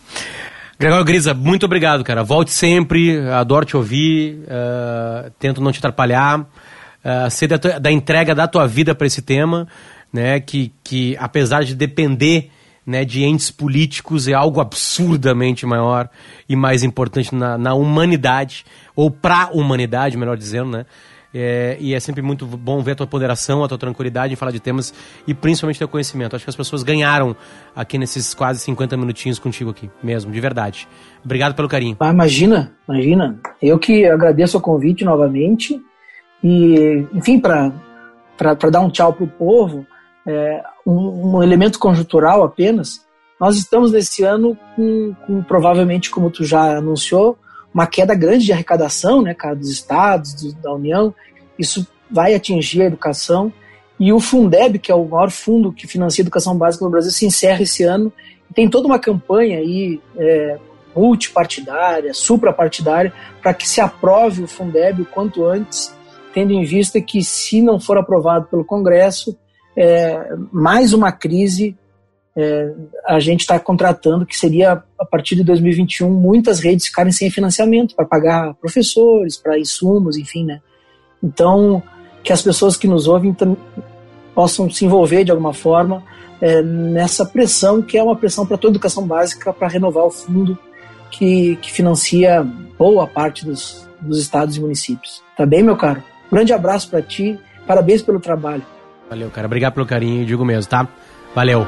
[0.79, 2.25] Gregório Grisa, muito obrigado, cara.
[2.25, 7.93] Volte sempre, adoro te ouvir, uh, tento não te atrapalhar, uh, sei da, tua, da
[7.93, 9.69] entrega da tua vida para esse tema
[10.11, 12.51] né, que, que apesar de depender
[12.87, 16.09] né, de entes políticos, é algo absurdamente maior
[16.49, 18.65] e mais importante na, na humanidade,
[18.95, 20.87] ou para a humanidade, melhor dizendo, né?
[21.37, 24.53] É, e é sempre muito bom ver a tua ponderação, a tua tranquilidade em falar
[24.53, 24.95] de temas
[25.27, 26.37] e principalmente teu conhecimento.
[26.37, 27.35] Acho que as pessoas ganharam
[27.75, 30.87] aqui nesses quase 50 minutinhos contigo aqui, mesmo, de verdade.
[31.25, 31.97] Obrigado pelo carinho.
[31.99, 33.41] Ah, imagina, imagina.
[33.61, 35.83] Eu que agradeço o convite novamente
[36.41, 37.73] e, enfim, para
[38.71, 39.85] dar um tchau pro povo,
[40.27, 43.05] é, um, um, elemento conjuntural apenas,
[43.41, 47.37] nós estamos nesse ano com, com, provavelmente, como tu já anunciou,
[47.73, 51.13] uma queda grande de arrecadação, né, cara, dos estados, do, da União.
[51.59, 53.53] Isso vai atingir a educação.
[53.99, 57.11] E o Fundeb, que é o maior fundo que financia a educação básica no Brasil,
[57.11, 58.13] se encerra esse ano.
[58.55, 60.59] Tem toda uma campanha aí é,
[60.95, 63.13] multipartidária, suprapartidária,
[63.43, 65.93] para que se aprove o Fundeb o quanto antes,
[66.33, 69.37] tendo em vista que, se não for aprovado pelo Congresso,
[69.77, 71.77] é, mais uma crise
[72.37, 72.73] é,
[73.07, 77.95] a gente está contratando que seria a partir de 2021 muitas redes ficarem sem financiamento
[77.95, 80.61] para pagar professores, para insumos, enfim, né?
[81.23, 81.83] Então
[82.23, 83.37] que as pessoas que nos ouvem
[84.35, 86.03] possam se envolver de alguma forma
[86.41, 90.11] é, nessa pressão que é uma pressão para toda a educação básica para renovar o
[90.11, 90.59] fundo
[91.11, 92.45] que, que financia
[92.77, 95.23] boa parte dos, dos estados e municípios.
[95.37, 96.03] Tá bem, meu caro?
[96.33, 98.74] Grande abraço para ti, parabéns pelo trabalho.
[99.15, 99.47] Valeu, cara.
[99.47, 100.89] Obrigado pelo carinho, digo mesmo, tá?
[101.37, 101.65] Valeu.